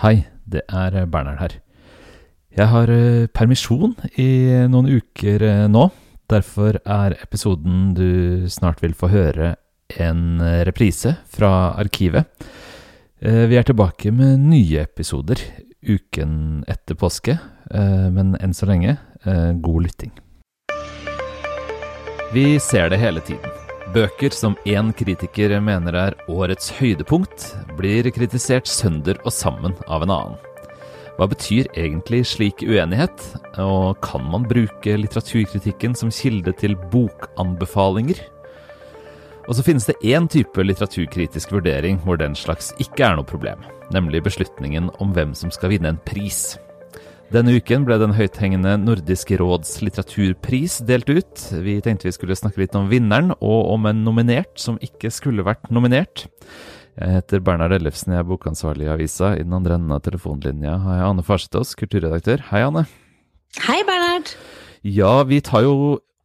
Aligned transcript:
Hei, 0.00 0.22
det 0.48 0.62
er 0.72 0.94
Bernhard 1.12 1.42
her. 1.42 1.54
Jeg 2.56 2.72
har 2.72 2.88
eh, 2.88 3.26
permisjon 3.36 3.92
i 4.16 4.30
noen 4.72 4.88
uker 4.88 5.44
eh, 5.44 5.66
nå. 5.68 5.90
Derfor 6.32 6.78
er 6.80 7.18
episoden 7.20 7.90
du 7.98 8.48
snart 8.48 8.80
vil 8.80 8.96
få 8.96 9.10
høre, 9.12 9.50
en 10.00 10.40
eh, 10.40 10.62
reprise 10.64 11.18
fra 11.28 11.76
arkivet. 11.76 12.48
Vi 13.20 13.58
er 13.60 13.66
tilbake 13.68 14.08
med 14.16 14.40
nye 14.48 14.86
episoder 14.86 15.42
uken 15.84 16.64
etter 16.64 16.96
påske, 16.96 17.34
men 17.68 18.32
enn 18.40 18.56
så 18.56 18.64
lenge, 18.72 18.96
god 19.60 19.84
lytting. 19.84 20.16
Vi 22.32 22.54
ser 22.64 22.88
det 22.88 23.04
hele 23.04 23.20
tiden. 23.20 23.59
Bøker 23.90 24.30
som 24.30 24.54
én 24.70 24.92
kritiker 24.94 25.56
mener 25.66 25.96
er 25.98 26.14
årets 26.30 26.68
høydepunkt, 26.76 27.48
blir 27.74 28.06
kritisert 28.14 28.70
sønder 28.70 29.18
og 29.24 29.34
sammen 29.34 29.74
av 29.90 30.04
en 30.04 30.12
annen. 30.14 30.36
Hva 31.18 31.26
betyr 31.32 31.66
egentlig 31.74 32.20
slik 32.30 32.62
uenighet, 32.62 33.24
og 33.58 33.98
kan 34.04 34.22
man 34.30 34.46
bruke 34.46 34.94
litteraturkritikken 34.94 35.98
som 35.98 36.14
kilde 36.14 36.54
til 36.62 36.78
bokanbefalinger? 36.94 38.22
Og 39.50 39.58
så 39.58 39.66
finnes 39.66 39.90
det 39.90 39.98
én 40.06 40.30
type 40.30 40.62
litteraturkritisk 40.62 41.50
vurdering 41.50 41.98
hvor 42.06 42.20
den 42.20 42.38
slags 42.38 42.70
ikke 42.78 43.08
er 43.08 43.18
noe 43.18 43.26
problem, 43.26 43.66
nemlig 43.90 44.22
beslutningen 44.28 44.92
om 45.02 45.16
hvem 45.18 45.34
som 45.34 45.50
skal 45.50 45.74
vinne 45.74 45.96
en 45.96 46.04
pris. 46.06 46.60
Denne 47.30 47.52
uken 47.54 47.84
ble 47.86 47.94
den 48.02 48.10
høythengende 48.16 48.72
Nordiske 48.82 49.36
råds 49.38 49.76
litteraturpris 49.84 50.80
delt 50.82 51.06
ut. 51.06 51.44
Vi 51.62 51.76
tenkte 51.84 52.08
vi 52.08 52.14
skulle 52.16 52.34
snakke 52.34 52.64
litt 52.64 52.74
om 52.74 52.88
vinneren, 52.90 53.30
og 53.38 53.68
om 53.70 53.86
en 53.86 54.00
nominert 54.02 54.58
som 54.58 54.80
ikke 54.82 55.12
skulle 55.14 55.44
vært 55.46 55.70
nominert. 55.70 56.24
Jeg 56.98 57.20
heter 57.20 57.44
Bernhard 57.46 57.76
Ellefsen, 57.76 58.16
jeg 58.16 58.24
er 58.24 58.26
bokansvarlig 58.26 58.88
i 58.88 58.90
avisa. 58.96 59.30
I 59.38 59.44
den 59.46 59.54
andre 59.54 59.78
enden 59.78 59.94
av 59.94 60.02
telefonlinja 60.02 60.74
har 60.82 60.98
jeg 60.98 61.06
Anne 61.12 61.26
Farsetås, 61.28 61.76
kulturredaktør. 61.78 62.42
Hei, 62.50 62.64
Anne. 62.66 62.82
Hei, 63.62 63.78
Bernhard. 63.86 64.34
Ja, 64.82 65.14
vi 65.30 65.38
tar 65.46 65.68
jo 65.68 65.76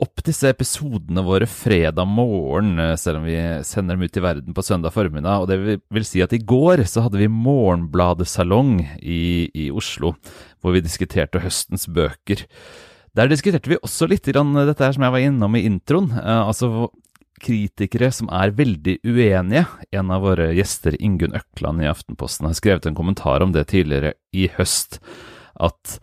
opp 0.03 0.23
disse 0.27 0.49
episodene 0.51 1.23
våre 1.23 1.47
fredag 1.47 2.07
morgen, 2.09 2.79
eh, 2.79 2.95
selv 2.99 3.21
om 3.21 3.27
vi 3.29 3.37
sender 3.63 3.95
dem 3.95 4.03
ut 4.03 4.17
i 4.17 4.23
verden 4.23 4.55
på 4.55 4.63
søndag 4.63 4.91
formiddag. 4.93 5.43
Og 5.43 5.47
det 5.47 5.79
vil 5.93 6.07
si 6.07 6.23
at 6.23 6.33
i 6.35 6.41
går 6.43 6.83
så 6.89 7.05
hadde 7.05 7.21
vi 7.21 7.31
Morgenbladet-salong 7.31 8.81
i, 8.99 9.49
i, 9.55 9.69
Oslo, 9.71 10.15
hvor 10.59 10.75
vi 10.75 10.83
diskuterte 10.83 11.39
høstens 11.43 11.87
bøker. 11.87 12.43
Der 13.15 13.31
diskuterte 13.31 13.71
vi 13.71 13.79
også 13.79 14.09
litt 14.11 14.27
grann 14.27 14.51
dette 14.67 14.83
her 14.83 14.95
som 14.97 15.07
jeg 15.07 15.15
var 15.15 15.23
innom 15.23 15.55
i 15.55 15.63
introen. 15.69 16.11
Eh, 16.11 16.43
altså 16.43 16.89
kritikere 17.45 18.11
som 18.15 18.27
er 18.33 18.55
veldig 18.55 18.99
uenige. 19.07 19.65
En 19.95 20.11
av 20.11 20.23
våre 20.27 20.51
gjester, 20.55 20.95
Ingunn 20.99 21.35
Økland 21.35 21.83
i 21.83 21.89
Aftenposten, 21.91 22.47
har 22.49 22.57
skrevet 22.57 22.87
en 22.89 22.97
kommentar 22.97 23.43
om 23.43 23.55
det 23.55 23.69
tidligere 23.71 24.15
i 24.35 24.49
høst. 24.57 24.99
At 25.55 25.99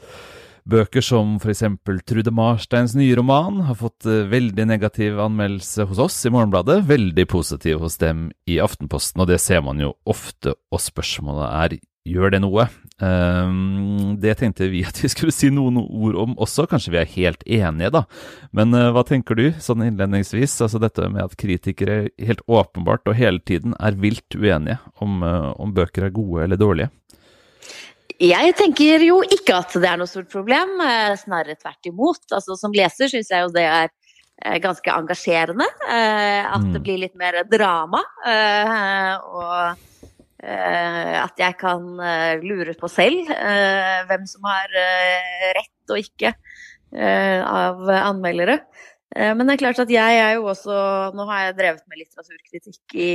Bøker 0.69 1.03
som 1.03 1.37
f.eks. 1.41 1.65
Trude 2.07 2.33
Marsteins 2.35 2.95
nye 2.99 3.17
roman 3.19 3.65
har 3.67 3.79
fått 3.81 4.07
eh, 4.07 4.27
veldig 4.31 4.67
negativ 4.71 5.19
anmeldelse 5.23 5.89
hos 5.91 6.03
oss 6.03 6.19
i 6.29 6.33
Morgenbladet, 6.35 6.85
veldig 6.87 7.27
positiv 7.31 7.83
hos 7.83 7.99
dem 8.03 8.29
i 8.47 8.61
Aftenposten, 8.63 9.25
og 9.25 9.33
det 9.33 9.41
ser 9.43 9.65
man 9.67 9.83
jo 9.83 9.95
ofte, 10.07 10.55
og 10.71 10.85
spørsmålet 10.85 11.49
er 11.51 11.81
gjør 12.09 12.33
det 12.35 12.41
noe? 12.43 12.67
Um, 13.03 14.15
det 14.23 14.37
tenkte 14.39 14.69
vi 14.71 14.83
at 14.87 14.99
vi 15.03 15.11
skulle 15.11 15.35
si 15.35 15.51
noen 15.55 15.81
ord 15.83 16.19
om 16.23 16.35
også, 16.43 16.67
kanskje 16.71 16.95
vi 16.95 17.01
er 17.01 17.13
helt 17.17 17.45
enige, 17.47 17.93
da. 17.95 18.05
Men 18.55 18.75
uh, 18.77 18.91
hva 18.95 19.05
tenker 19.07 19.39
du, 19.39 19.49
sånn 19.63 19.85
innledningsvis? 19.87 20.59
Altså 20.65 20.81
dette 20.83 21.09
med 21.11 21.25
at 21.25 21.39
kritikere 21.41 22.13
helt 22.23 22.43
åpenbart 22.51 23.07
og 23.11 23.19
hele 23.19 23.43
tiden 23.47 23.77
er 23.79 23.99
vilt 24.03 24.39
uenige 24.39 24.79
om, 25.03 25.23
uh, 25.27 25.53
om 25.63 25.75
bøker 25.75 26.09
er 26.09 26.15
gode 26.15 26.47
eller 26.47 26.61
dårlige? 26.61 26.93
Jeg 28.21 28.55
tenker 28.59 29.05
jo 29.07 29.21
ikke 29.25 29.57
at 29.63 29.75
det 29.79 29.89
er 29.89 30.01
noe 30.01 30.11
stort 30.11 30.31
problem, 30.33 30.75
eh, 30.85 31.15
snarere 31.21 31.57
tvert 31.59 31.89
imot. 31.89 32.25
Altså, 32.33 32.57
som 32.59 32.75
leser 32.75 33.11
syns 33.11 33.31
jeg 33.33 33.45
jo 33.45 33.53
det 33.55 33.65
er 33.65 33.89
eh, 33.89 34.59
ganske 34.63 34.95
engasjerende. 34.95 35.69
Eh, 35.87 36.43
at 36.45 36.67
det 36.67 36.81
mm. 36.81 36.85
blir 36.85 37.01
litt 37.05 37.17
mer 37.19 37.43
drama. 37.49 38.03
Og 39.23 39.89
at 40.43 41.39
jeg 41.39 41.55
kan 41.55 41.85
lure 42.43 42.73
på 42.75 42.89
selv 42.91 43.29
hvem 44.09 44.25
som 44.27 44.49
har 44.51 44.73
rett 45.55 45.93
og 45.95 46.01
ikke 46.01 46.33
av 46.99 47.87
anmeldere. 47.95 48.57
Eh, 49.17 49.33
men 49.37 49.47
det 49.47 49.57
er 49.57 49.63
klart 49.63 49.81
at 49.83 49.91
jeg 49.93 50.21
er 50.23 50.37
jo 50.39 50.47
også 50.53 50.75
Nå 51.17 51.27
har 51.29 51.47
jeg 51.47 51.57
drevet 51.59 51.83
med 51.91 52.01
litteraturkritikk 52.01 52.95
i 52.97 53.11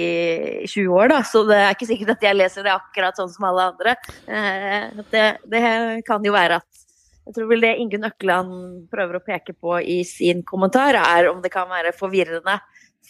20 0.70 0.92
år, 0.94 1.12
da, 1.14 1.22
så 1.26 1.44
det 1.48 1.58
er 1.58 1.74
ikke 1.74 1.90
sikkert 1.90 2.16
at 2.18 2.28
jeg 2.28 2.38
leser 2.38 2.68
det 2.68 2.74
akkurat 2.76 3.18
sånn 3.18 3.32
som 3.34 3.48
alle 3.50 3.70
andre. 3.72 3.96
Eh, 4.30 5.00
det, 5.14 5.26
det 5.50 5.64
kan 6.08 6.26
jo 6.26 6.36
være 6.36 6.62
at 6.62 6.86
Jeg 7.28 7.36
tror 7.36 7.50
vel 7.50 7.66
det 7.66 7.74
Ingunn 7.82 8.08
Økland 8.08 8.52
prøver 8.92 9.18
å 9.18 9.26
peke 9.26 9.56
på 9.58 9.80
i 9.82 10.00
sin 10.08 10.46
kommentar, 10.48 10.96
er 10.96 11.32
om 11.32 11.42
det 11.44 11.52
kan 11.52 11.68
være 11.70 11.96
forvirrende 11.98 12.60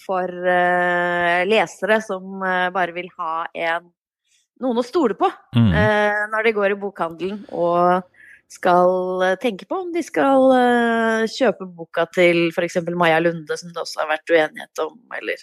for 0.05 0.25
eh, 0.25 1.43
lesere 1.49 1.99
som 2.05 2.41
bare 2.73 2.95
vil 2.95 3.09
ha 3.19 3.45
en, 3.53 3.91
noen 4.63 4.81
å 4.81 4.85
stole 4.85 5.17
på 5.17 5.29
mm. 5.57 5.73
når 6.31 6.47
de 6.47 6.53
går 6.57 6.73
i 6.73 6.79
bokhandelen. 6.81 7.43
og 7.53 8.05
skal 8.47 9.23
eh, 9.23 9.35
tenke 9.41 9.65
på 9.67 9.75
om 9.83 9.89
de 9.91 10.01
skal 10.05 10.45
uh, 10.53 11.25
kjøpe 11.27 11.67
boka 11.67 12.05
til 12.15 12.47
f.eks. 12.53 12.79
Maja 12.95 13.19
Lunde, 13.19 13.57
som 13.59 13.73
det 13.73 13.81
også 13.81 14.03
har 14.03 14.11
vært 14.13 14.31
uenighet 14.31 14.83
om, 14.83 14.95
eller 15.17 15.41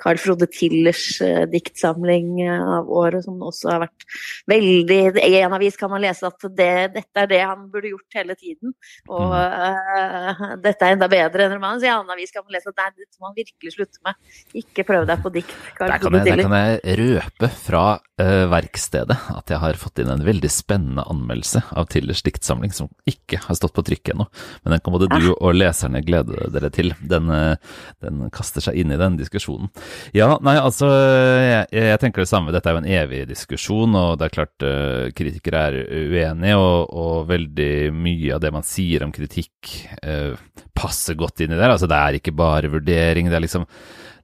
Carl 0.00 0.20
Frode 0.20 0.48
Tillers 0.52 1.04
uh, 1.20 1.44
diktsamling 1.52 2.40
av 2.46 2.88
året, 2.88 3.26
som 3.26 3.42
også 3.44 3.74
har 3.74 3.84
vært 3.84 4.06
veldig 4.48 5.00
I 5.20 5.42
en 5.42 5.56
avis 5.56 5.76
kan 5.76 5.92
man 5.92 6.04
lese 6.04 6.28
at 6.28 6.48
det, 6.56 6.72
dette 6.96 7.24
er 7.26 7.30
det 7.30 7.42
han 7.42 7.68
burde 7.72 7.92
gjort 7.92 8.18
hele 8.20 8.38
tiden, 8.40 8.72
og 9.10 9.36
uh, 9.36 10.56
dette 10.66 10.80
er 10.80 10.96
enda 10.96 11.10
bedre 11.12 11.46
enn 11.46 11.56
romanen. 11.58 11.82
Så 11.82 11.90
i 11.90 11.92
en 11.92 12.00
annen 12.00 12.16
avis 12.16 12.32
kan 12.32 12.46
man 12.46 12.56
lese 12.56 12.72
at 12.72 12.78
det 12.78 12.86
er 12.86 12.96
dette 12.96 13.20
må 13.20 13.30
han 13.30 13.36
virkelig 13.36 13.76
slutte 13.76 14.00
med. 14.06 14.16
Ikke 14.64 14.86
prøv 14.88 15.04
deg 15.08 15.20
på 15.20 15.34
dikt. 15.36 15.54
Carl 15.76 15.92
der, 15.92 16.00
kan 16.00 16.18
jeg, 16.20 16.32
der 16.32 16.46
kan 16.46 16.58
jeg 16.62 16.98
røpe 17.04 17.52
fra 17.66 17.86
verkstedet 18.16 19.12
at 19.28 19.50
jeg 19.52 19.60
har 19.60 19.76
fått 19.76 20.00
inn 20.00 20.08
en 20.08 20.22
veldig 20.24 20.48
spennende 20.48 21.02
anmeldelse 21.04 21.60
av 21.76 21.90
Tillers 21.92 22.22
dikt 22.24 22.45
diktsamling 22.46 22.72
som 22.72 22.88
ikke 23.06 23.40
har 23.42 23.56
stått 23.56 23.74
på 23.74 23.82
trykk 23.82 24.12
ennå. 24.14 24.26
Men 24.62 24.74
den 24.74 24.80
kan 24.80 24.94
både 24.94 25.08
du 25.10 25.32
og 25.34 25.54
leserne 25.54 26.02
glede 26.04 26.48
dere 26.52 26.70
til. 26.70 26.94
Den, 27.00 27.28
eh, 27.30 27.56
den 28.00 28.30
kaster 28.30 28.60
seg 28.60 28.76
inn 28.76 28.92
i 28.92 28.98
den 29.00 29.16
diskusjonen. 29.18 29.68
Ja, 30.14 30.38
nei, 30.40 30.56
altså 30.56 30.86
jeg, 30.86 31.66
jeg, 31.72 31.98
tenker 32.00 32.22
det 32.22 32.30
samme. 32.30 32.52
Dette 32.54 32.70
er 32.70 32.76
jo 32.76 32.82
en 32.84 32.90
evig 32.90 33.26
diskusjon, 33.28 33.94
og 33.94 34.18
det 34.18 34.28
er 34.28 34.36
klart 34.36 34.66
uh, 34.66 35.10
kritikere 35.16 35.66
er 35.66 35.78
uenige, 35.86 36.56
og, 36.56 36.90
og, 36.92 37.26
veldig 37.26 37.92
mye 37.96 38.34
av 38.36 38.42
det 38.42 38.52
man 38.54 38.66
sier 38.66 39.04
om 39.04 39.12
kritikk 39.14 39.72
uh, 40.04 40.36
passer 40.76 41.16
godt 41.18 41.42
inn 41.42 41.54
i 41.54 41.58
det. 41.58 41.70
Altså 41.70 41.88
det 41.90 41.98
er 41.98 42.18
ikke 42.18 42.36
bare 42.36 42.70
vurdering, 42.70 43.30
det 43.30 43.38
er 43.38 43.46
liksom 43.46 43.66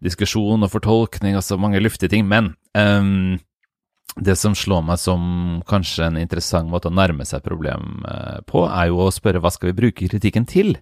diskusjon 0.03 0.67
og 0.67 0.71
fortolkning, 0.71 1.37
altså 1.39 1.59
mange 1.61 1.81
luftige 1.83 2.11
ting. 2.13 2.27
Men 2.29 2.55
um, 2.79 3.41
det 4.21 4.35
som 4.37 4.55
slår 4.57 4.83
meg 4.85 5.01
som 5.01 5.23
kanskje 5.69 6.07
en 6.07 6.19
interessant 6.21 6.69
måte 6.69 6.91
å 6.91 6.95
nærme 6.95 7.25
seg 7.25 7.41
et 7.41 7.47
problem 7.47 8.03
eh, 8.09 8.41
på, 8.49 8.67
er 8.69 8.91
jo 8.91 9.07
å 9.07 9.13
spørre 9.15 9.41
hva 9.41 9.53
skal 9.53 9.71
vi 9.71 9.79
bruke 9.79 10.09
kritikken 10.11 10.45
til? 10.49 10.75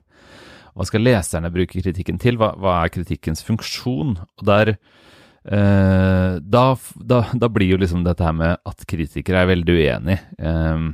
Hva 0.75 0.87
skal 0.89 1.05
leserne 1.05 1.53
bruke 1.55 1.79
kritikken 1.79 2.19
til? 2.23 2.39
Hva, 2.41 2.53
hva 2.59 2.81
er 2.83 2.93
kritikkens 2.95 3.45
funksjon? 3.47 4.17
Og 4.19 4.45
der, 4.47 4.75
eh, 5.47 6.41
da, 6.43 6.65
da, 6.97 7.21
da, 7.31 7.53
blir 7.53 7.75
jo 7.75 7.81
liksom 7.83 8.03
dette 8.07 8.27
her 8.27 8.35
med 8.35 8.59
at 8.67 8.87
kritikere 8.91 9.45
er 9.45 9.53
veldig 9.53 9.79
uenige, 9.79 10.21
eh, 10.39 10.91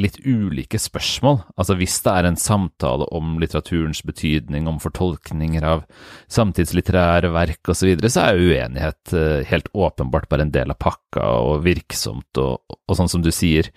litt 0.00 0.18
ulike 0.26 0.78
spørsmål. 0.80 1.40
Altså 1.58 1.76
hvis 1.78 1.96
det 2.04 2.12
er 2.12 2.28
en 2.28 2.38
samtale 2.40 3.06
om 3.14 3.36
litteraturens 3.42 4.02
betydning, 4.06 4.68
om 4.70 4.80
fortolkninger 4.82 5.64
av 5.66 5.86
samtidslitterære 6.32 7.32
verk 7.34 7.72
osv., 7.72 7.80
så, 7.80 7.88
videre, 7.90 8.12
så 8.12 8.26
er 8.26 8.42
uenighet 8.42 9.16
eh, 9.16 9.46
helt 9.50 9.70
åpenbart 9.74 10.28
bare 10.32 10.46
en 10.46 10.54
del 10.54 10.72
av 10.72 10.80
pakka 10.82 11.26
og 11.46 11.64
virksomt 11.66 12.42
og, 12.42 12.76
og 12.76 12.98
sånn 12.98 13.12
som 13.12 13.24
du 13.24 13.32
sier. 13.34 13.70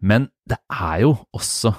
Men 0.00 0.28
det 0.48 0.60
er 0.72 1.04
jo 1.04 1.14
også 1.36 1.74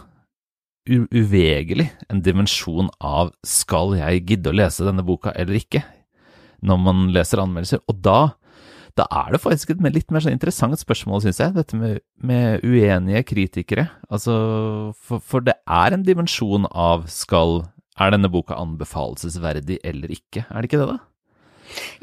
uvegelig 0.90 1.88
en 2.10 2.22
dimensjon 2.26 2.90
av 3.06 3.32
skal 3.48 3.96
jeg 4.00 4.26
gidde 4.30 4.52
å 4.52 4.58
lese 4.58 4.86
denne 4.88 5.06
boka 5.06 5.34
eller 5.38 5.60
ikke, 5.60 5.84
når 6.66 6.82
man 6.82 7.04
leser 7.14 7.42
anmeldelser. 7.42 7.84
Og 7.90 8.02
da 8.04 8.34
da 9.00 9.06
er 9.22 9.36
det 9.36 9.42
faktisk 9.44 9.72
et 9.74 9.84
litt 9.94 10.12
mer 10.12 10.24
sånn 10.24 10.36
interessant 10.36 10.78
spørsmål, 10.80 11.24
syns 11.24 11.40
jeg, 11.42 11.56
dette 11.56 11.78
med, 11.80 12.02
med, 12.18 12.64
uenige 12.66 13.24
kritikere. 13.30 13.88
Altså, 14.12 14.34
for, 15.00 15.24
for, 15.24 15.46
det 15.46 15.56
er 15.64 15.96
en 15.96 16.08
dimensjon 16.08 16.68
av 16.72 17.08
skal 17.12 17.64
Er 18.02 18.14
denne 18.14 18.32
boka 18.32 18.56
anbefalesverdig 18.58 19.78
eller 19.86 20.12
ikke? 20.16 20.46
Er 20.50 20.64
det 20.64 20.70
ikke 20.72 20.80
det, 20.82 20.94
da? 20.96 21.00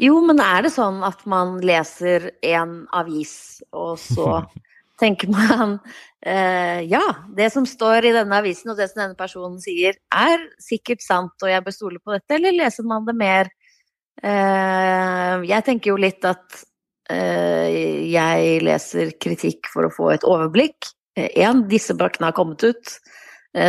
Jo, 0.00 0.20
men 0.24 0.38
er 0.40 0.62
det 0.64 0.72
sånn 0.74 1.00
at 1.04 1.24
man 1.28 1.56
leser 1.64 2.30
en 2.46 2.84
avis, 2.94 3.58
og 3.74 3.96
så 4.00 4.42
tenker 5.00 5.30
man 5.32 5.78
eh, 6.20 6.84
ja, 6.88 7.02
det 7.34 7.50
som 7.54 7.66
står 7.68 8.08
i 8.08 8.14
denne 8.14 8.40
avisen 8.40 8.72
og 8.72 8.78
det 8.78 8.88
som 8.90 9.02
denne 9.02 9.18
personen 9.18 9.58
sier, 9.62 9.98
er 10.14 10.46
sikkert 10.62 11.04
sant, 11.04 11.34
og 11.42 11.50
jeg 11.50 11.64
bør 11.66 11.76
stole 11.76 12.02
på 12.02 12.14
dette, 12.14 12.38
eller 12.38 12.56
leser 12.56 12.86
man 12.88 13.06
det 13.08 13.16
mer 13.18 13.50
eh, 14.22 15.34
Jeg 15.48 15.66
tenker 15.66 15.92
jo 15.94 16.00
litt 16.00 16.24
at 16.28 16.62
jeg 17.08 18.58
leser 18.66 19.14
kritikk 19.20 19.70
for 19.72 19.88
å 19.88 19.92
få 19.94 20.10
et 20.12 20.26
overblikk. 20.28 20.90
Én, 21.16 21.64
disse 21.70 21.96
bøkene 21.98 22.28
har 22.28 22.36
kommet 22.36 22.62
ut 22.68 22.92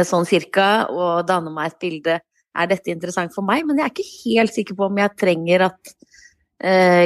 sånn 0.05 0.27
cirka, 0.27 0.89
og 0.91 1.23
danner 1.29 1.53
meg 1.55 1.71
et 1.71 1.79
bilde. 1.81 2.17
Er 2.59 2.67
dette 2.67 2.91
interessant 2.91 3.31
for 3.31 3.47
meg? 3.47 3.63
Men 3.65 3.79
jeg 3.79 3.87
er 3.87 3.93
ikke 3.93 4.17
helt 4.25 4.55
sikker 4.57 4.75
på 4.75 4.89
om 4.89 4.99
jeg 4.99 5.15
trenger 5.23 5.69
at 5.69 5.93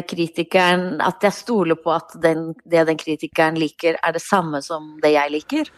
kritikeren 0.10 0.96
At 1.06 1.22
jeg 1.22 1.36
stoler 1.38 1.78
på 1.78 1.92
at 1.94 2.16
den, 2.18 2.56
det 2.66 2.88
den 2.90 2.98
kritikeren 2.98 3.60
liker, 3.62 4.00
er 4.02 4.16
det 4.16 4.24
samme 4.26 4.64
som 4.66 4.96
det 5.04 5.12
jeg 5.14 5.30
liker. 5.36 5.70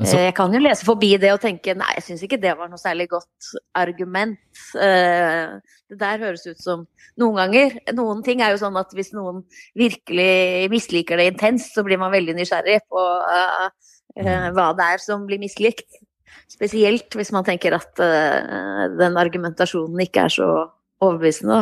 Så... 0.00 0.16
Jeg 0.16 0.32
kan 0.32 0.54
jo 0.54 0.60
lese 0.62 0.86
forbi 0.88 1.10
det 1.20 1.34
og 1.34 1.42
tenke 1.42 1.74
nei, 1.76 1.90
jeg 1.98 2.04
syns 2.06 2.22
ikke 2.24 2.38
det 2.40 2.54
var 2.56 2.70
noe 2.70 2.80
særlig 2.80 3.10
godt 3.10 3.50
argument. 3.76 4.40
Det 4.72 5.98
der 6.00 6.22
høres 6.22 6.46
ut 6.48 6.62
som 6.62 6.86
Noen 7.20 7.36
ganger 7.36 7.74
Noen 7.92 8.22
ting 8.24 8.40
er 8.40 8.54
jo 8.54 8.60
sånn 8.62 8.78
at 8.80 8.94
hvis 8.96 9.12
noen 9.12 9.42
virkelig 9.76 10.70
misliker 10.72 11.20
det 11.20 11.26
intenst, 11.34 11.74
så 11.76 11.84
blir 11.84 12.00
man 12.00 12.14
veldig 12.14 12.38
nysgjerrig 12.38 12.78
på 12.88 13.02
uh, 13.02 13.66
uh, 13.68 14.48
hva 14.56 14.70
det 14.78 14.86
er 14.94 15.02
som 15.04 15.26
blir 15.28 15.42
mislikt. 15.42 16.00
Spesielt 16.48 17.12
hvis 17.18 17.32
man 17.36 17.44
tenker 17.44 17.76
at 17.76 18.00
uh, 18.00 18.88
den 18.96 19.20
argumentasjonen 19.20 20.00
ikke 20.06 20.24
er 20.24 20.32
så 20.32 20.48
overbevisende. 21.04 21.60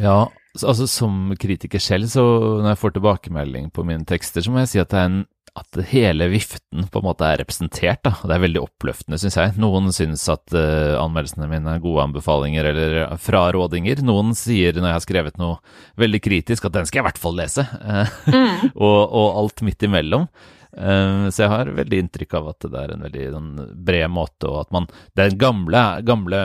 Ja, 0.00 0.22
altså 0.62 0.86
som 0.90 1.32
kritiker 1.40 1.82
selv, 1.82 2.06
så 2.12 2.22
når 2.60 2.72
jeg 2.72 2.82
får 2.82 2.96
tilbakemelding 2.96 3.70
på 3.74 3.86
mine 3.86 4.06
tekster, 4.06 4.44
så 4.44 4.52
må 4.54 4.62
jeg 4.62 4.74
si 4.74 4.82
at 4.82 4.94
en 4.98 5.24
at 5.54 5.76
hele 5.86 6.26
viften 6.32 6.88
på 6.90 6.98
en 6.98 7.06
måte 7.06 7.26
er 7.28 7.38
representert. 7.38 8.00
Da. 8.02 8.10
Det 8.26 8.34
er 8.34 8.42
veldig 8.42 8.62
oppløftende, 8.64 9.20
syns 9.22 9.36
jeg. 9.38 9.52
Noen 9.62 9.92
syns 9.94 10.24
at 10.32 10.50
uh, 10.50 10.98
anmeldelsene 10.98 11.46
mine 11.50 11.76
er 11.76 11.84
gode 11.84 12.02
anbefalinger 12.08 12.66
eller 12.72 12.96
frarådinger. 13.22 14.02
Noen 14.02 14.34
sier 14.38 14.74
når 14.74 14.90
jeg 14.90 14.96
har 14.98 15.04
skrevet 15.04 15.38
noe 15.38 15.60
veldig 16.00 16.20
kritisk 16.24 16.66
at 16.66 16.74
den 16.74 16.90
skal 16.90 17.00
jeg 17.00 17.04
i 17.04 17.08
hvert 17.08 17.22
fall 17.22 17.38
lese. 17.38 17.66
mm. 18.34 18.74
og, 18.74 18.98
og, 19.06 19.28
alt 19.44 19.62
midt 19.66 19.86
imellom. 19.86 20.26
Uh, 20.74 21.30
så 21.30 21.44
jeg 21.44 21.52
har 21.52 21.72
veldig 21.76 22.00
inntrykk 22.02 22.38
av 22.38 22.48
at 22.50 22.66
det 22.66 22.80
er 22.80 22.94
en 22.94 23.04
veldig 23.06 23.26
sånn, 23.36 23.50
bred 23.86 24.10
måte, 24.10 24.48
og 24.50 24.64
at 24.64 24.72
man 24.74 24.88
Det 25.14 25.22
er 25.26 25.36
gamle, 25.38 25.82
gamle 26.02 26.40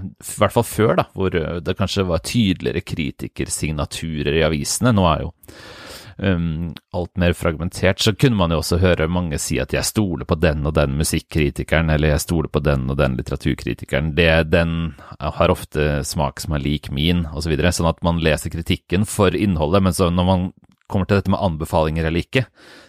I 0.00 0.38
hvert 0.38 0.54
fall 0.54 0.64
før, 0.66 0.94
da, 1.02 1.08
hvor 1.12 1.34
det 1.34 1.76
kanskje 1.76 2.06
var 2.08 2.24
tydeligere 2.24 2.84
kritikersignaturer 2.86 4.40
i 4.40 4.46
avisene. 4.46 4.94
Nå 4.96 5.04
er 5.10 5.26
jo 5.26 5.34
um, 6.18 6.74
alt 6.92 7.16
mer 7.16 7.32
fragmentert, 7.32 8.00
så 8.00 8.14
kunne 8.14 8.38
man 8.38 8.52
jo 8.52 8.60
også 8.62 8.80
høre 8.82 9.08
mange 9.10 9.38
si 9.42 9.58
at 9.62 9.72
jeg 9.74 9.86
stoler 9.86 10.28
på 10.28 10.38
den 10.40 10.66
og 10.66 10.74
den 10.78 10.96
musikkritikeren, 10.98 11.90
eller 11.94 12.14
jeg 12.14 12.24
stoler 12.26 12.52
på 12.52 12.62
den 12.64 12.88
og 12.90 12.98
den 13.00 13.16
litteraturkritikeren. 13.18 14.12
Det, 14.18 14.30
den 14.52 14.74
har 15.18 15.54
ofte 15.54 16.02
smak 16.06 16.42
som 16.42 16.56
er 16.56 16.64
lik 16.64 16.90
min, 16.94 17.26
osv. 17.30 17.54
Så 17.58 17.78
sånn 17.80 17.92
at 17.92 18.02
man 18.06 18.22
leser 18.24 18.52
kritikken 18.54 19.06
for 19.08 19.34
innholdet, 19.36 19.84
men 19.84 19.96
så 19.96 20.10
når 20.10 20.28
man 20.28 20.50
kommer 20.88 21.08
til 21.08 21.20
dette 21.20 21.32
med 21.32 21.42
anbefalinger 21.44 22.08
eller 22.08 22.24
ikke, 22.24 22.46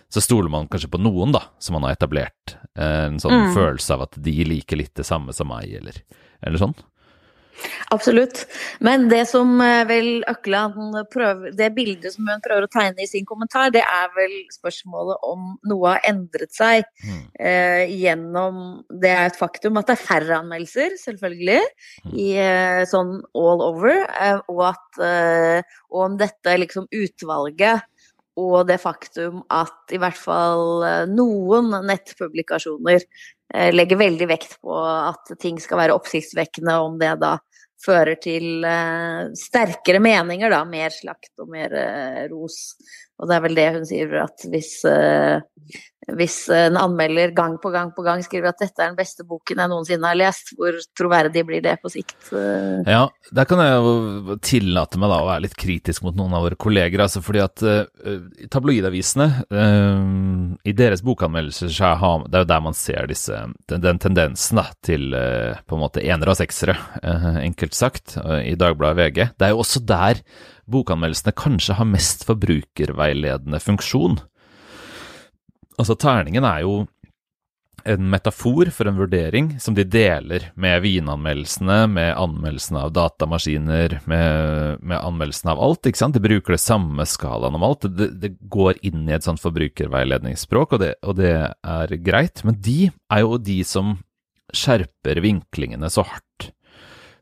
så 0.09 0.21
stoler 0.21 0.49
man 0.49 0.67
kanskje 0.71 0.91
på 0.91 1.01
noen, 1.01 1.33
da, 1.35 1.43
som 1.61 1.77
man 1.77 1.85
har 1.85 1.97
etablert. 1.97 2.55
En 2.79 3.19
sånn 3.21 3.49
mm. 3.49 3.51
følelse 3.57 3.95
av 3.95 4.07
at 4.07 4.17
de 4.25 4.35
liker 4.47 4.79
litt 4.79 4.95
det 4.97 5.05
samme 5.07 5.35
som 5.35 5.51
meg, 5.51 5.69
eller, 5.81 6.01
eller 6.41 6.61
sånn. 6.61 6.77
Absolutt. 7.91 8.45
Men 8.79 9.07
det 9.09 9.23
som 9.29 9.57
eh, 9.63 9.81
vel 9.89 10.23
Økland 10.29 10.95
prøver 11.11 11.53
Det 11.57 11.69
bildet 11.75 12.13
som 12.13 12.27
hun 12.29 12.43
prøver 12.43 12.67
å 12.67 12.71
tegne 12.71 13.03
i 13.03 13.09
sin 13.09 13.25
kommentar, 13.27 13.71
det 13.73 13.81
er 13.83 14.11
vel 14.15 14.35
spørsmålet 14.53 15.25
om 15.27 15.47
noe 15.69 15.95
har 15.95 16.07
endret 16.07 16.53
seg 16.55 16.85
mm. 17.03 17.21
eh, 17.35 17.83
gjennom 18.03 18.61
Det 19.03 19.11
er 19.11 19.31
et 19.31 19.39
faktum 19.39 19.79
at 19.81 19.89
det 19.89 19.97
er 19.97 20.05
færre 20.05 20.39
anmeldelser, 20.39 20.95
selvfølgelig, 21.01 21.59
mm. 22.05 22.13
i, 22.13 22.29
eh, 22.39 22.83
sånn 22.89 23.17
all 23.37 23.65
over, 23.65 24.03
eh, 24.07 24.39
og 24.47 24.65
at 24.69 25.03
eh, 25.03 25.77
og 25.89 26.03
om 26.05 26.17
dette 26.19 26.53
liksom 26.61 26.85
utvalget 26.93 27.88
og 28.39 28.69
det 28.69 28.79
faktum 28.81 29.43
at 29.53 29.93
i 29.95 29.99
hvert 30.01 30.17
fall 30.17 30.85
eh, 30.87 31.03
noen 31.11 31.73
nettpublikasjoner 31.89 33.05
legger 33.73 33.97
veldig 33.97 34.25
vekt 34.29 34.51
på 34.61 34.75
at 34.77 35.31
ting 35.41 35.55
skal 35.57 35.79
være 35.79 35.93
oppsiktsvekkende, 35.97 36.75
om 36.85 36.99
det 37.01 37.15
da 37.17 37.31
fører 37.81 38.19
til 38.21 38.61
uh, 38.61 39.31
sterkere 39.33 39.97
meninger, 40.05 40.53
da. 40.53 40.59
Mer 40.69 40.93
slakt 40.93 41.31
og 41.41 41.49
mer 41.49 41.73
ros. 42.29 42.59
Og 43.17 43.25
det 43.25 43.39
er 43.39 43.43
vel 43.47 43.57
det 43.57 43.65
hun 43.73 43.87
sier, 43.89 44.13
at 44.21 44.45
hvis, 44.53 44.75
hvis 46.17 46.37
en 46.53 46.77
anmelder 46.79 47.33
gang 47.35 47.57
på 47.61 47.71
gang 47.73 47.91
på 47.95 48.03
gang 48.05 48.23
skriver 48.25 48.51
at 48.51 48.61
dette 48.61 48.81
er 48.81 48.91
den 48.91 48.97
beste 48.99 49.25
boken 49.27 49.61
jeg 49.61 49.71
noensinne 49.71 50.11
har 50.11 50.17
lest, 50.17 50.53
hvor 50.57 50.75
troverdig 50.97 51.43
blir 51.47 51.63
det 51.65 51.75
på 51.83 51.91
sikt? 51.93 52.17
Ja, 52.87 53.07
der 53.35 53.49
kan 53.49 53.61
jeg 53.63 53.77
jo 53.77 54.37
tillate 54.45 55.01
meg 55.01 55.11
da 55.11 55.21
å 55.23 55.29
være 55.29 55.45
litt 55.47 55.57
kritisk 55.59 56.05
mot 56.05 56.17
noen 56.17 56.35
av 56.37 56.45
våre 56.47 56.59
kolleger. 56.59 57.03
altså 57.05 57.21
fordi 57.25 57.43
at 57.43 57.63
uh, 57.65 58.19
tabloidavisene, 58.51 59.29
uh, 59.53 60.55
i 60.63 60.75
deres 60.75 61.03
bokanmeldelser, 61.05 61.73
er 61.73 62.27
det 62.29 62.39
er 62.39 62.45
jo 62.45 62.51
der 62.53 62.63
man 62.65 62.77
ser 62.77 63.09
disse, 63.09 63.41
den, 63.69 63.83
den 63.85 64.01
tendensen 64.01 64.61
da, 64.61 64.69
til 64.85 65.11
uh, 65.15 65.59
på 65.65 65.77
en 65.77 65.83
måte 65.83 66.03
enere 66.05 66.33
og 66.33 66.39
seksere, 66.39 66.77
enkelt 67.39 67.75
sagt, 67.77 68.17
i 68.43 68.55
Dagbladet 68.59 68.97
VG. 68.99 69.19
Det 69.39 69.47
er 69.47 69.53
jo 69.53 69.61
også 69.63 69.81
der 69.87 70.21
bokanmeldelsene 70.69 71.33
kanskje 71.37 71.77
har 71.79 71.87
mest 71.89 72.25
forbrukerveiledende 72.27 73.61
funksjon. 73.63 74.19
Altså, 75.79 75.95
terningen 75.95 76.43
er 76.43 76.63
jo 76.65 76.81
en 77.87 78.09
metafor 78.11 78.69
for 78.75 78.89
en 78.89 78.97
vurdering 78.99 79.53
som 79.63 79.75
de 79.77 79.85
deler 79.87 80.49
med 80.59 80.81
vinanmeldelsene, 80.83 81.77
med 81.91 82.11
anmeldelsene 82.19 82.81
av 82.83 82.93
datamaskiner, 82.95 83.99
med, 84.09 84.83
med 84.83 84.97
anmeldelsene 84.99 85.53
av 85.53 85.63
alt. 85.63 85.87
ikke 85.87 86.01
sant? 86.01 86.17
De 86.17 86.23
bruker 86.23 86.55
det 86.55 86.61
samme 86.63 87.05
skalaen 87.07 87.55
om 87.55 87.65
alt. 87.65 87.87
Det, 87.87 88.11
det 88.19 88.33
går 88.51 88.81
inn 88.87 89.07
i 89.07 89.15
et 89.15 89.25
sånt 89.25 89.41
forbrukerveiledningsspråk, 89.43 90.75
og 90.75 90.83
det, 90.83 90.93
og 91.03 91.19
det, 91.21 91.33
er 91.79 91.95
greit. 92.03 92.43
Men 92.47 92.59
de 92.59 92.91
er 93.11 93.23
jo 93.23 93.39
de 93.41 93.61
som 93.67 93.95
skjerper 94.55 95.21
vinklingene 95.23 95.91
så 95.93 96.05
hardt. 96.07 96.51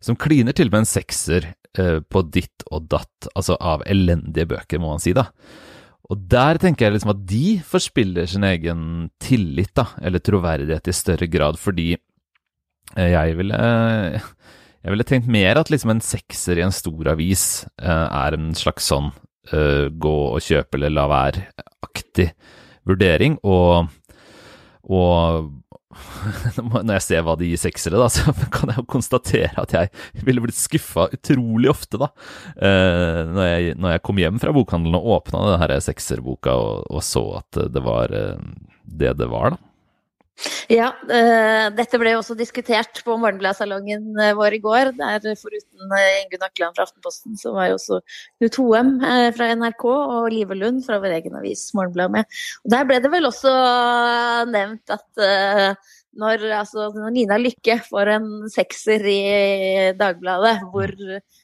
Som 0.03 0.17
kliner 0.19 0.55
til 0.55 0.71
med 0.71 0.83
en 0.83 0.89
sekser 0.89 1.51
eh, 1.77 1.99
på 2.01 2.25
ditt 2.33 2.65
og 2.71 2.89
datt, 2.91 3.31
altså 3.33 3.57
av 3.59 3.83
elendige 3.89 4.49
bøker, 4.53 4.81
må 4.81 4.93
man 4.95 5.03
si, 5.03 5.15
da. 5.17 5.29
Og 6.07 6.19
der 6.31 6.59
tenker 6.61 6.87
jeg 6.87 6.95
liksom 6.95 7.13
at 7.13 7.23
de 7.27 7.57
forspiller 7.67 8.29
sin 8.29 8.45
egen 8.47 8.81
tillit, 9.19 9.73
da, 9.75 9.89
eller 10.01 10.23
troverdighet 10.23 10.87
i 10.87 10.95
større 10.95 11.27
grad, 11.27 11.59
fordi 11.59 11.93
eh, 12.95 13.11
jeg 13.11 13.37
ville 13.39 13.61
Jeg 14.87 14.93
ville 14.93 15.03
tenkt 15.03 15.27
mer 15.27 15.57
at 15.59 15.67
liksom 15.73 15.91
en 15.91 15.99
sekser 15.99 16.61
i 16.61 16.63
en 16.63 16.71
stor 16.71 17.09
avis 17.11 17.65
uh, 17.81 18.07
er 18.07 18.37
en 18.37 18.53
slags 18.55 18.85
sånn 18.87 19.09
gå 19.47 20.15
og 20.35 20.43
kjøpe 20.43 20.75
eller 20.75 20.91
la 20.91 21.05
være-aktig 21.07 22.25
vurdering, 22.87 23.37
og, 23.47 23.87
og 24.83 25.51
når 26.57 26.97
jeg 26.97 27.05
ser 27.05 27.23
hva 27.23 27.37
de 27.39 27.47
gir 27.51 27.61
seksere, 27.61 27.99
da, 27.99 28.09
så 28.13 28.33
kan 28.53 28.71
jeg 28.71 28.81
jo 28.81 28.87
konstatere 28.91 29.53
at 29.61 29.75
jeg 29.75 30.23
ville 30.27 30.43
blitt 30.43 30.59
skuffa 30.59 31.07
utrolig 31.15 31.71
ofte, 31.71 32.01
da. 32.01 32.11
Eh, 32.55 33.21
når, 33.31 33.45
jeg, 33.47 33.77
når, 33.79 33.95
jeg, 33.95 34.03
kom 34.09 34.21
hjem 34.21 34.41
fra 34.43 34.55
bokhandelen 34.55 34.99
og 34.99 35.13
åpna 35.19 35.45
denne 35.53 35.79
sekserboka 35.83 36.57
og, 36.57 36.83
og, 36.91 37.01
så 37.05 37.23
at 37.41 37.61
det 37.73 37.83
var 37.85 38.13
eh, 38.15 38.35
det 38.87 39.15
det 39.19 39.29
var, 39.31 39.55
da. 39.55 39.63
Ja, 40.69 40.91
uh, 41.09 41.67
dette 41.73 41.99
ble 42.01 42.13
også 42.17 42.35
diskutert 42.37 43.01
på 43.05 43.15
Morgenbladsalongen 43.17 44.09
uh, 44.19 44.33
vår 44.37 44.57
i 44.57 44.61
går. 44.63 44.91
Der 44.99 45.25
foruten 45.39 45.93
uh, 45.93 46.21
Ingunn 46.21 46.45
Akland 46.45 46.77
fra 46.77 46.85
Aftenposten, 46.85 47.37
så 47.39 47.53
var 47.55 47.71
jo 47.71 47.77
også 47.79 47.99
Knut 48.37 48.59
Hoem 48.61 48.93
fra 49.37 49.49
NRK 49.57 49.85
og 49.89 50.29
Live 50.33 50.57
Lund 50.57 50.83
fra 50.85 51.01
vår 51.01 51.17
egen 51.19 51.37
avis 51.39 51.69
Morgenbladet 51.77 52.17
med. 52.19 52.39
Og 52.65 52.73
der 52.75 52.89
ble 52.89 52.99
det 53.03 53.13
vel 53.13 53.29
også 53.29 53.53
nevnt 54.51 54.93
at 54.93 55.77
når, 56.17 56.43
altså, 56.59 56.87
Nina 57.13 57.37
Lykke 57.39 57.77
får 57.85 58.11
en 58.15 58.27
sekser 58.51 59.05
i 59.09 59.19
Dagbladet, 59.97 60.55
hvor, 60.73 60.93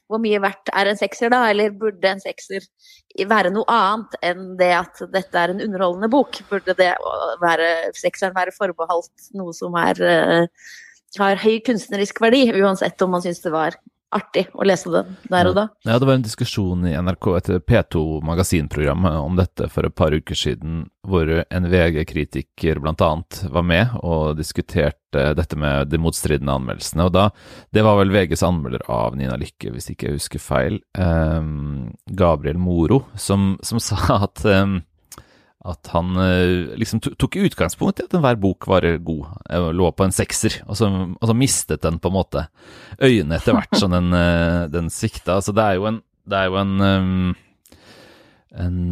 hvor, 0.08 0.22
mye 0.22 0.40
verdt 0.42 0.72
er 0.74 0.90
en 0.90 1.00
sekser 1.00 1.32
da? 1.32 1.44
Eller 1.52 1.74
burde 1.78 2.10
en 2.10 2.22
sekser 2.22 2.66
være 3.30 3.52
noe 3.54 3.66
annet 3.70 4.16
enn 4.26 4.54
det 4.58 4.72
at 4.76 5.04
dette 5.14 5.40
er 5.40 5.54
en 5.54 5.62
underholdende 5.64 6.10
bok? 6.12 6.40
Burde 6.50 6.76
det 6.78 6.92
være, 7.42 7.70
sekseren 7.98 8.36
være 8.36 8.56
forbeholdt 8.56 9.30
noe 9.38 9.54
som 9.56 9.76
er, 9.78 10.02
uh, 10.02 10.70
har 11.20 11.42
høy 11.44 11.60
kunstnerisk 11.66 12.20
verdi, 12.24 12.48
uansett 12.58 13.02
om 13.06 13.14
man 13.14 13.22
syns 13.24 13.42
det 13.44 13.54
var 13.54 13.78
artig 14.14 14.46
å 14.54 14.66
lese 14.66 14.90
det 14.92 15.02
der 15.30 15.48
og 15.50 15.56
da. 15.56 15.64
Ja, 15.86 15.98
det 15.98 16.06
var 16.08 16.18
en 16.18 16.26
diskusjon 16.26 16.86
i 16.86 16.94
NRK 16.94 17.28
etter 17.38 17.62
P2 17.64 18.20
magasinprogrammet 18.26 19.16
om 19.18 19.38
dette 19.38 19.68
for 19.72 19.86
et 19.88 19.96
par 19.96 20.14
uker 20.14 20.38
siden, 20.38 20.84
hvor 21.06 21.30
en 21.42 21.68
VG-kritiker 21.70 22.80
bl.a. 22.82 23.10
var 23.56 23.66
med 23.66 23.96
og 24.02 24.38
diskuterte 24.38 25.26
dette 25.38 25.58
med 25.58 25.90
de 25.90 26.00
motstridende 26.02 26.54
anmeldelsene. 26.54 27.08
Og 27.08 27.14
da, 27.14 27.28
det 27.74 27.84
var 27.86 27.98
vel 28.00 28.14
VGs 28.14 28.46
anmelder 28.46 28.86
av 28.90 29.18
Nina 29.18 29.38
Lykke, 29.40 29.74
hvis 29.74 29.90
ikke 29.92 30.10
jeg 30.10 30.20
husker 30.20 30.42
feil, 30.42 30.80
um, 30.98 31.92
Gabriel 32.06 32.58
Moro, 32.58 33.04
som, 33.18 33.54
som 33.66 33.82
sa 33.82 34.20
at 34.22 34.44
um, 34.46 34.80
at 35.64 35.88
han 35.94 36.16
eh, 36.20 36.74
liksom 36.76 37.00
tok 37.00 37.38
utgangspunkt 37.40 38.00
i 38.00 38.04
at 38.04 38.16
enhver 38.16 38.36
bok 38.40 38.66
var 38.68 38.84
god, 39.00 39.30
jeg 39.48 39.76
lå 39.78 39.90
på 39.96 40.04
en 40.04 40.12
sekser, 40.12 40.58
og 40.68 40.76
så, 40.76 40.90
og 41.16 41.24
så, 41.30 41.36
mistet 41.36 41.84
den 41.84 41.96
på 42.02 42.10
en 42.10 42.18
måte 42.18 42.42
øynene 43.00 43.38
etter 43.38 43.56
hvert 43.56 43.78
som 43.80 43.94
den, 43.94 44.12
eh, 44.18 44.66
den 44.72 44.92
svikta. 44.92 45.38
Altså 45.38 45.54
det 45.56 45.64
er 45.64 45.78
jo 45.80 45.88
en, 45.88 46.02
er 46.30 46.50
jo 46.50 46.60
en 46.60 47.34
en 48.54 48.84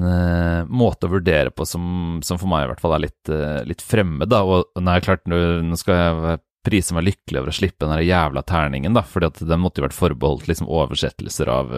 måte 0.75 1.07
å 1.07 1.13
vurdere 1.13 1.53
på 1.55 1.63
som, 1.71 1.85
som, 2.27 2.35
for 2.35 2.51
meg 2.51 2.65
i 2.65 2.71
hvert 2.73 2.81
fall 2.83 2.97
er 2.97 3.05
litt, 3.05 3.31
litt 3.69 3.85
fremmed. 3.87 4.27
da, 4.27 4.41
og 4.43 4.81
nei, 4.83 4.97
klart, 5.05 5.23
nå, 5.31 5.39
skal 5.79 6.01
jeg 6.01 6.41
prise 6.67 6.97
meg 6.97 7.07
lykkelig 7.07 7.39
over 7.39 7.53
å 7.53 7.55
slippe 7.55 7.87
den 7.87 8.03
jævla 8.03 8.43
terningen, 8.43 8.97
da, 8.99 9.05
fordi 9.07 9.31
at 9.31 9.39
den 9.47 9.63
måtte 9.63 9.79
jo 9.79 9.87
vært 9.87 9.99
forbeholdt 10.01 10.51
liksom 10.51 10.67
oversettelser 10.67 11.53
av 11.53 11.77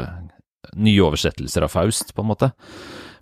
Nye 0.80 1.02
oversettelser 1.04 1.66
av 1.66 1.74
Faust, 1.74 2.14
på 2.16 2.22
en 2.24 2.30
måte. 2.30 2.46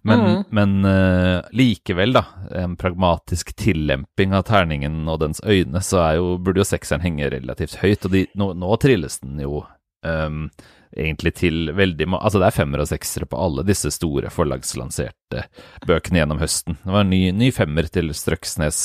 Men, 0.03 0.21
mm. 0.21 0.45
men 0.51 0.85
uh, 0.85 1.45
likevel, 1.55 2.13
da, 2.17 2.25
en 2.51 2.77
pragmatisk 2.77 3.55
tillemping 3.55 4.35
av 4.35 4.49
terningen 4.49 5.05
og 5.07 5.21
dens 5.23 5.43
øyne, 5.47 5.83
så 5.85 6.03
jo, 6.19 6.37
burde 6.43 6.65
jo 6.65 6.67
sekseren 6.67 7.05
henge 7.05 7.31
relativt 7.31 7.79
høyt, 7.83 8.09
og 8.09 8.17
de, 8.17 8.25
nå, 8.39 8.51
nå, 8.59 8.71
trilles 8.83 9.21
den 9.23 9.39
jo 9.45 9.63
um, 10.03 10.49
egentlig 10.93 11.35
til 11.39 11.71
veldig 11.73 12.09
Altså 12.19 12.43
det 12.43 12.49
er 12.51 12.57
femmer 12.57 12.83
og 12.83 12.91
seksere 12.91 13.29
på 13.31 13.39
alle 13.41 13.65
disse 13.65 13.93
store 13.95 14.33
forlagslanserte 14.35 15.47
bøkene 15.87 16.21
gjennom 16.21 16.43
høsten. 16.43 16.77
Det 16.83 16.93
var 16.93 17.07
en 17.07 17.15
ny, 17.15 17.23
ny 17.37 17.53
femmer 17.55 17.89
til 17.93 18.13
Strøksnes 18.17 18.83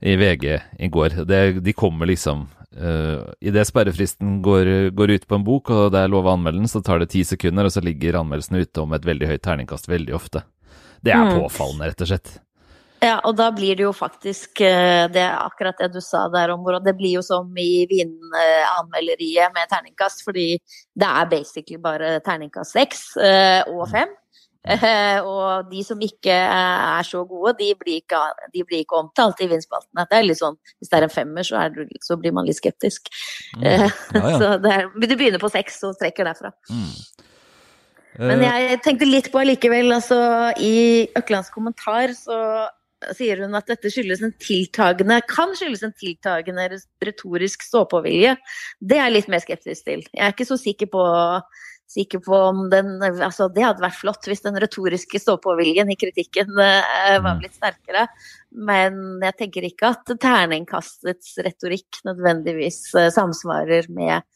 i 0.00 0.16
VG 0.18 0.46
i 0.82 0.88
går. 0.92 1.20
Det, 1.28 1.42
de 1.64 1.76
kommer 1.76 2.08
liksom 2.08 2.48
uh, 2.78 3.26
Idet 3.40 3.66
sperrefristen 3.68 4.40
går, 4.44 4.90
går, 4.96 5.16
ut 5.16 5.28
på 5.28 5.38
en 5.38 5.46
bok, 5.46 5.70
og 5.74 5.92
det 5.94 6.02
er 6.02 6.12
lov 6.12 6.28
å 6.28 6.34
anmelde 6.36 6.62
den, 6.62 6.70
så 6.70 6.82
tar 6.84 7.02
det 7.02 7.10
ti 7.14 7.24
sekunder, 7.26 7.68
og 7.68 7.74
så 7.74 7.84
ligger 7.84 8.20
anmeldelsen 8.22 8.60
ute 8.60 8.84
om 8.84 8.96
et 8.96 9.06
veldig 9.06 9.30
høyt 9.32 9.44
terningkast 9.46 9.88
veldig 9.90 10.16
ofte. 10.16 10.44
Det 11.04 11.14
er 11.14 11.24
mm. 11.26 11.38
påfallende, 11.40 11.92
rett 11.92 12.04
og 12.04 12.12
slett. 12.12 12.36
Ja, 13.04 13.18
og 13.28 13.36
da 13.36 13.50
blir 13.52 13.76
det 13.76 13.84
jo 13.84 13.92
faktisk 13.94 14.60
eh, 14.64 15.04
det 15.12 15.24
akkurat 15.28 15.76
det 15.82 15.90
du 15.92 16.00
sa 16.00 16.24
der 16.32 16.54
om 16.54 16.62
hvordan 16.64 16.84
Det 16.86 16.94
blir 16.96 17.18
jo 17.18 17.22
som 17.24 17.50
i 17.60 17.84
vinanmelderiet 17.90 19.52
med 19.52 19.68
terningkast, 19.68 20.24
fordi 20.24 20.54
det 20.96 21.08
er 21.08 21.28
basically 21.30 21.80
bare 21.82 22.16
terningkast 22.24 22.72
seks 22.72 23.02
eh, 23.20 23.60
og 23.68 23.84
fem. 23.92 24.14
Eh, 24.66 25.18
og 25.22 25.68
de 25.70 25.82
som 25.86 26.00
ikke 26.02 26.34
er 26.34 27.06
så 27.06 27.22
gode, 27.28 27.54
de 27.60 27.70
blir 27.78 28.00
ikke, 28.00 28.22
de 28.54 28.64
blir 28.66 28.82
ikke 28.82 28.98
omtalt 28.98 29.42
i 29.44 29.48
vinspaltene. 29.50 30.06
Det 30.10 30.18
er 30.18 30.26
litt 30.26 30.40
sånn, 30.40 30.58
Hvis 30.80 30.90
det 30.90 30.98
er 30.98 31.06
en 31.06 31.14
femmer, 31.14 31.46
så, 31.46 31.60
er 31.62 31.74
det, 31.76 31.86
så 32.02 32.18
blir 32.18 32.34
man 32.34 32.48
litt 32.48 32.58
skeptisk. 32.58 33.12
Mm. 33.56 33.66
Ja, 33.66 33.90
ja. 34.18 34.32
så 34.40 34.50
det 34.62 34.74
er, 34.74 34.90
du 34.90 35.14
begynner 35.14 35.42
på 35.42 35.52
seks 35.54 35.78
og 35.86 35.98
trekker 36.00 36.26
derfra. 36.28 36.52
Mm. 36.70 36.90
Men 38.16 38.42
jeg 38.42 38.80
tenkte 38.84 39.08
litt 39.08 39.28
på 39.32 39.42
allikevel, 39.42 39.92
altså 39.92 40.18
i 40.64 41.04
Øklands 41.18 41.52
kommentar 41.52 42.14
så 42.16 42.38
sier 43.16 43.42
hun 43.44 43.54
at 43.58 43.68
dette 43.68 43.90
skyldes 43.92 44.22
en 44.24 44.32
tiltagende, 44.40 45.18
kan 45.28 45.52
skyldes 45.56 45.84
en 45.84 45.94
tiltagende 46.00 46.64
retorisk 47.04 47.66
stå-på-vilje. 47.66 48.34
Det 48.80 48.96
er 48.96 49.06
jeg 49.06 49.16
litt 49.18 49.32
mer 49.32 49.44
skeptisk 49.44 49.88
til. 49.88 50.04
Jeg 50.12 50.24
er 50.24 50.34
ikke 50.34 50.48
så 50.48 50.58
sikker 50.60 50.90
på, 50.92 51.04
sikker 51.90 52.20
på 52.24 52.34
om 52.34 52.64
den 52.72 52.98
altså 53.02 53.46
Det 53.52 53.62
hadde 53.62 53.84
vært 53.84 53.98
flott 53.98 54.26
hvis 54.26 54.42
den 54.44 54.58
retoriske 54.62 55.20
stå-på-viljen 55.22 55.90
i 55.92 55.98
kritikken 55.98 56.50
uh, 56.56 56.82
var 57.22 57.36
mm. 57.36 57.42
blitt 57.42 57.56
sterkere. 57.56 58.06
Men 58.56 59.20
jeg 59.22 59.36
tenker 59.38 59.66
ikke 59.68 59.92
at 59.94 60.14
terningkastets 60.22 61.36
retorikk 61.46 62.00
nødvendigvis 62.08 62.80
uh, 62.96 63.08
samsvarer 63.14 63.90
med 63.94 64.26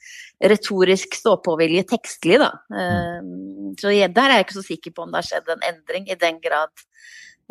retorisk 0.53 1.19
stå-på-vilje 1.19 1.89
tekstlig, 1.91 2.39
da. 2.43 2.53
Uh, 2.71 3.75
så 3.81 3.95
jeg, 3.95 4.15
der 4.17 4.31
er 4.31 4.41
jeg 4.41 4.49
ikke 4.49 4.61
så 4.61 4.69
sikker 4.69 4.95
på 4.95 5.07
om 5.07 5.13
det 5.13 5.23
har 5.23 5.31
skjedd 5.33 5.53
en 5.57 5.69
endring, 5.73 6.09
i 6.11 6.19
den 6.21 6.39
grad 6.45 6.73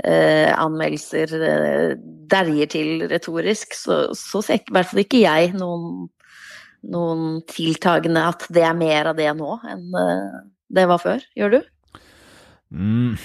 eh, 0.03 0.51
anmeldelser 0.59 1.33
eh, 1.39 1.97
derjer 2.29 2.71
til 2.71 3.05
retorisk, 3.11 3.75
så, 3.75 4.01
så 4.17 4.41
ser 4.45 4.61
i 4.61 4.75
hvert 4.75 4.89
fall 4.91 5.03
ikke 5.03 5.23
jeg 5.23 5.53
noen, 5.57 6.07
noen, 6.87 7.41
tiltagende 7.49 8.25
at 8.31 8.47
det 8.53 8.63
er 8.65 8.77
mer 8.77 9.11
av 9.11 9.19
det 9.19 9.29
nå 9.37 9.59
enn 9.67 9.95
eh, 9.99 10.41
det 10.69 10.85
var 10.89 11.01
før. 11.01 11.23
Gjør 11.37 11.55
du? 11.55 11.61
Mm. 12.69 13.15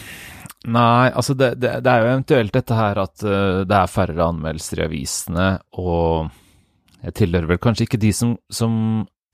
Nei, 0.64 1.10
altså 1.12 1.34
det, 1.36 1.50
det, 1.60 1.74
det, 1.84 1.92
er 1.92 2.00
jo 2.00 2.12
eventuelt 2.14 2.54
dette 2.56 2.78
her 2.78 3.00
at 3.02 3.24
uh, 3.26 3.60
det 3.68 3.76
er 3.76 3.90
færre 3.92 4.30
anmeldelser 4.30 4.80
i 4.80 4.86
avisene, 4.86 5.48
og 5.76 6.30
jeg 7.04 7.16
tilhører 7.20 7.50
vel 7.50 7.60
kanskje 7.60 7.84
ikke 7.84 8.00
de 8.00 8.14
som, 8.16 8.32
som 8.48 8.78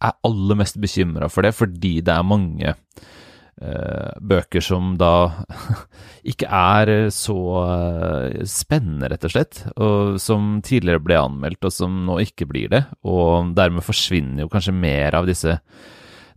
er 0.02 0.16
aller 0.26 0.58
mest 0.58 0.80
bekymra 0.82 1.28
for 1.30 1.46
det, 1.46 1.54
fordi 1.54 2.00
det 2.02 2.16
er 2.16 2.26
mange 2.26 2.74
Eh, 2.74 3.19
bøker 3.60 4.64
som 4.64 4.94
da 5.00 5.44
ikke 6.32 6.48
er 6.48 6.92
så 7.14 7.36
eh, 7.60 8.42
spennende, 8.48 9.10
rett 9.12 9.24
og 9.28 9.34
slett, 9.34 9.62
og 9.76 10.18
som 10.22 10.58
tidligere 10.64 11.02
ble 11.04 11.20
anmeldt, 11.20 11.64
og 11.68 11.74
som 11.74 12.02
nå 12.06 12.20
ikke 12.24 12.48
blir 12.50 12.72
det. 12.72 12.84
Og 13.08 13.54
dermed 13.56 13.84
forsvinner 13.86 14.44
jo 14.44 14.52
kanskje 14.52 14.76
mer 14.76 15.18
av 15.18 15.28
disse 15.28 15.58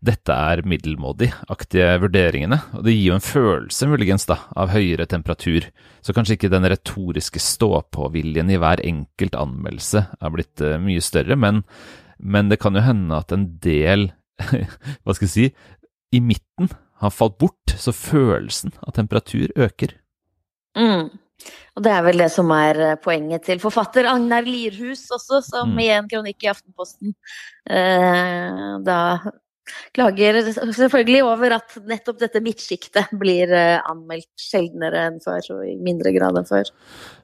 dette 0.04 0.36
er 0.36 0.66
middelmådig-aktige 0.68 1.94
vurderingene, 2.04 2.58
og 2.76 2.84
det 2.84 2.96
gir 2.96 3.06
jo 3.14 3.16
en 3.16 3.24
følelse, 3.24 3.88
muligens, 3.88 4.26
da, 4.28 4.36
av 4.60 4.74
høyere 4.74 5.08
temperatur. 5.08 5.70
Så 6.04 6.16
kanskje 6.16 6.36
ikke 6.36 6.52
den 6.52 6.68
retoriske 6.68 7.40
stå-på-viljen 7.40 8.52
i 8.52 8.60
hver 8.60 8.84
enkelt 8.84 9.38
anmeldelse 9.40 10.04
er 10.20 10.34
blitt 10.36 10.64
uh, 10.64 10.76
mye 10.84 11.04
større, 11.04 11.38
men, 11.40 11.64
men 12.20 12.52
det 12.52 12.60
kan 12.60 12.76
jo 12.76 12.84
hende 12.84 13.16
at 13.16 13.32
en 13.32 13.48
del, 13.64 14.10
hva 14.44 15.16
skal 15.16 15.30
jeg 15.30 15.36
si, 15.38 15.48
i 16.14 16.20
midten 16.20 16.68
har 17.04 17.14
falt 17.14 17.38
bort, 17.42 17.76
så 17.78 17.94
følelsen 17.96 18.74
av 18.82 18.96
temperatur 18.98 19.52
øker. 19.56 19.96
Mm. 20.78 21.12
Og 21.74 21.86
det 21.86 21.92
er 21.92 22.04
vel 22.06 22.22
det 22.22 22.30
som 22.34 22.52
er 22.56 22.80
eh, 22.82 22.98
poenget 23.02 23.48
til 23.50 23.62
forfatter 23.62 24.08
Agnar 24.10 24.46
Lirhus 24.46 25.08
også, 25.14 25.42
som 25.46 25.74
mm. 25.74 25.80
i 25.82 25.88
en 25.96 26.10
kronikk 26.10 26.46
i 26.46 26.52
Aftenposten 26.52 27.16
eh, 27.70 28.68
da 28.86 29.00
klager 29.96 30.40
selvfølgelig 30.52 31.22
over 31.24 31.56
at 31.58 31.76
nettopp 31.88 32.20
dette 32.22 32.42
midtsjiktet 32.44 33.14
blir 33.20 33.52
eh, 33.56 33.80
anmeldt 33.90 34.30
sjeldnere 34.40 35.06
enn 35.08 35.20
før, 35.24 35.50
og 35.56 35.64
i 35.68 35.76
mindre 35.82 36.14
grad 36.16 36.38
enn 36.40 36.50
før. 36.50 36.72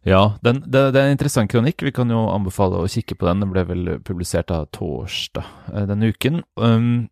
Ja, 0.07 0.23
den, 0.45 0.63
det, 0.65 0.89
det, 0.95 1.01
er 1.01 1.09
en 1.09 1.17
interessant 1.17 1.51
kronikk. 1.51 1.83
Vi 1.85 1.93
kan 1.95 2.11
jo 2.13 2.25
anbefale 2.31 2.79
å 2.79 2.89
kikke 2.89 3.19
på 3.19 3.27
den. 3.27 3.43
Den 3.43 3.53
ble 3.53 3.65
vel 3.69 3.93
publisert 4.07 4.53
av 4.55 4.69
torsdag 4.75 5.45
eh, 5.73 5.85
denne 5.89 6.13
uken. 6.13 6.43
Um, 6.59 7.09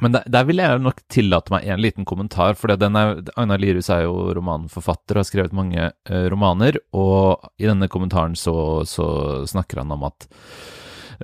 men 0.00 0.14
der, 0.16 0.26
der, 0.30 0.46
vil 0.48 0.62
jeg 0.62 0.82
nok 0.82 1.02
tillate 1.12 1.52
meg 1.52 1.68
en 1.68 1.82
liten 1.82 2.06
kommentar. 2.08 2.56
For 2.58 2.72
Agnar 2.72 3.60
Lirus 3.60 3.90
er 3.92 4.06
jo 4.06 4.30
romanforfatter 4.36 5.18
og 5.18 5.22
har 5.22 5.28
skrevet 5.28 5.56
mange 5.56 5.90
uh, 6.10 6.26
romaner. 6.32 6.80
Og 6.96 7.50
i 7.60 7.68
denne 7.68 7.90
kommentaren 7.92 8.36
så, 8.38 8.54
så 8.88 9.06
snakker 9.50 9.82
han 9.82 9.92
om 9.96 10.06
at 10.08 10.28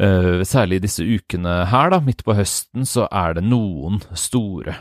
uh, 0.01 0.43
særlig 0.47 0.83
disse 0.85 1.05
ukene 1.07 1.63
her, 1.73 1.93
da, 1.95 2.03
midt 2.05 2.25
på 2.27 2.37
høsten, 2.37 2.89
så 2.89 3.09
er 3.11 3.39
det 3.39 3.47
noen 3.49 4.03
store 4.17 4.77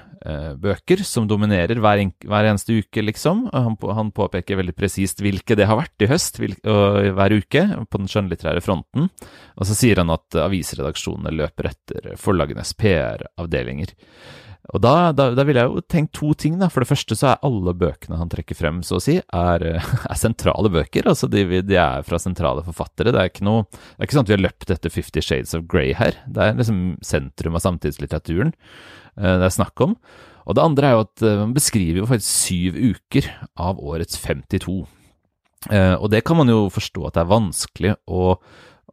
bøker 0.62 1.03
som 1.05 1.27
dominerer 1.29 1.79
hver, 1.82 2.01
en, 2.01 2.13
hver, 2.25 2.50
eneste 2.50 2.79
uke, 2.82 3.03
liksom. 3.03 3.46
Han, 3.53 3.77
han 3.98 4.13
påpeker 4.15 4.60
veldig 4.60 4.75
presist 4.77 5.22
hvilke 5.24 5.58
det 5.58 5.67
har 5.70 5.79
vært 5.79 6.05
i 6.05 6.10
høst, 6.12 6.39
hvil, 6.41 6.55
hver 6.63 7.36
uke, 7.36 7.65
på 7.89 8.01
den 8.01 8.10
skjønnlitterære 8.12 8.63
fronten. 8.65 9.12
Og 9.55 9.70
så 9.70 9.77
sier 9.77 10.01
han 10.01 10.13
at 10.13 10.39
avisredaksjonene 10.46 11.36
løper 11.36 11.72
etter 11.74 12.15
forlagenes 12.22 12.74
PR-avdelinger. 12.79 13.94
Og 14.74 14.82
da, 14.82 15.12
da, 15.13 15.27
da 15.38 15.46
vil 15.46 15.60
jeg 15.60 15.70
jo 15.70 15.84
tenke 15.91 16.13
to 16.17 16.32
ting, 16.38 16.58
da. 16.62 16.70
For 16.74 16.82
det 16.82 16.89
første 16.89 17.17
så 17.17 17.32
er 17.32 17.46
alle 17.46 17.75
bøkene 17.77 18.17
han 18.17 18.32
trekker 18.32 18.58
frem, 18.58 18.82
så 18.86 18.98
å 18.98 19.03
si, 19.03 19.20
er, 19.22 19.65
er 20.12 20.20
sentrale 20.20 20.72
bøker. 20.74 21.10
Altså 21.12 21.29
de, 21.32 21.46
de, 21.62 21.79
er 21.82 22.05
fra 22.08 22.20
sentrale 22.22 22.65
forfattere. 22.65 23.13
Det 23.13 23.22
er 23.22 23.32
ikke 23.32 23.48
noe 23.48 23.67
Det 23.70 24.00
er 24.00 24.08
ikke 24.08 24.17
sånn 24.17 24.27
at 24.27 24.34
vi 24.34 24.38
har 24.38 24.46
løpt 24.48 24.75
etter 24.75 24.94
Fifty 24.94 25.24
Shades 25.25 25.55
of 25.58 25.67
Grey 25.72 25.94
her. 25.98 26.17
Det 26.25 26.50
er 26.50 26.60
liksom 26.60 26.84
sentrum 27.05 27.60
av 27.60 27.65
samtidslitteraturen. 27.67 28.55
Eh, 29.17 29.36
det 29.39 29.48
er 29.48 29.55
snakk 29.55 29.86
om. 29.86 29.95
Og 30.45 30.57
det 30.57 30.65
andre 30.65 30.89
er 30.89 30.95
jo 30.98 31.05
at 31.07 31.25
eh, 31.25 31.39
man 31.41 31.55
beskriver 31.55 32.03
jo 32.03 32.10
faktisk 32.10 32.45
syv 32.50 32.77
uker 32.93 33.31
av 33.57 33.81
årets 33.81 34.19
52. 34.22 34.84
Eh, 35.72 35.95
og 35.95 36.12
det 36.13 36.24
kan 36.27 36.39
man 36.39 36.51
jo 36.51 36.67
forstå 36.74 37.07
at 37.07 37.17
det 37.17 37.24
er 37.24 37.31
vanskelig, 37.31 37.95
og, 38.05 38.43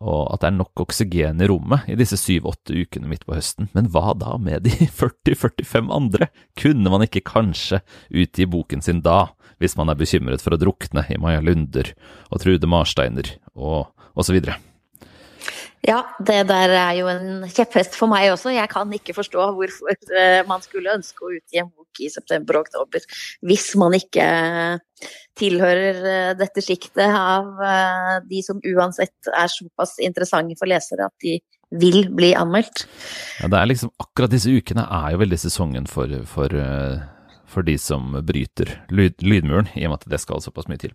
og 0.00 0.23
at 0.33 0.43
det 0.43 0.49
er 0.49 0.57
nok 0.57 0.85
oksygen 0.87 1.45
i 1.45 1.50
rommet 1.50 1.91
i 1.93 1.99
disse 2.00 2.17
syv-åtte 2.21 2.76
ukene 2.79 3.11
midt 3.11 3.26
på 3.29 3.37
høsten. 3.37 3.69
Men 3.76 3.91
hva 3.93 4.17
da 4.19 4.38
med 4.41 4.64
de 4.67 4.88
40-45 5.02 5.93
andre? 5.93 6.33
Kunne 6.59 6.95
man 6.95 7.05
ikke 7.07 7.25
kanskje 7.29 7.83
utgi 8.09 8.49
boken 8.49 8.85
sin 8.85 9.05
da, 9.05 9.26
hvis 9.61 9.76
man 9.79 9.93
er 9.93 10.00
bekymret 10.00 10.43
for 10.43 10.57
å 10.57 10.61
drukne 10.61 11.05
i 11.12 11.21
Maja 11.21 11.45
Lunder 11.45 11.93
og 12.33 12.43
Trude 12.43 12.71
Marsteiner 12.71 13.37
og 13.52 13.93
osv.? 14.19 14.41
Ja, 15.83 16.03
det 16.23 16.45
der 16.47 16.71
er 16.79 16.93
jo 16.95 17.09
en 17.11 17.43
kjepphest 17.51 17.97
for 17.99 18.11
meg 18.11 18.29
også. 18.31 18.53
Jeg 18.55 18.71
kan 18.71 18.91
ikke 18.95 19.17
forstå 19.17 19.49
hvorfor 19.57 19.97
eh, 20.15 20.43
man 20.47 20.62
skulle 20.62 20.95
ønske 20.95 21.27
å 21.27 21.33
utgi 21.35 21.59
en 21.59 21.73
bok 21.73 22.03
i 22.03 22.11
september 22.12 22.61
og 22.61 22.69
oktober 22.69 23.03
hvis 23.43 23.73
man 23.81 23.97
ikke 23.99 24.27
tilhører 25.39 25.99
eh, 26.12 26.29
dette 26.39 26.62
sjiktet 26.62 27.03
av 27.03 27.59
eh, 27.67 28.15
de 28.29 28.45
som 28.47 28.62
uansett 28.62 29.33
er 29.33 29.51
såpass 29.51 29.97
interessante 30.07 30.55
for 30.61 30.71
lesere 30.71 31.11
at 31.11 31.27
de 31.27 31.41
vil 31.83 32.07
bli 32.15 32.31
anmeldt. 32.39 32.85
Ja, 33.41 33.51
det 33.51 33.59
er 33.59 33.71
liksom 33.73 33.91
akkurat 34.05 34.31
disse 34.31 34.53
ukene 34.55 34.87
er 34.87 35.17
jo 35.17 35.23
veldig 35.25 35.41
sesongen 35.41 35.91
for, 35.91 36.15
for 36.31 36.55
for 37.52 37.66
de 37.66 37.76
som 37.80 38.14
bryter 38.26 38.71
lyd, 38.92 39.21
lydmuren, 39.23 39.68
i 39.76 39.85
og 39.87 39.92
med 39.92 40.02
at 40.02 40.11
det 40.14 40.23
skal 40.23 40.42
såpass 40.44 40.68
mye 40.71 40.80
til. 40.80 40.94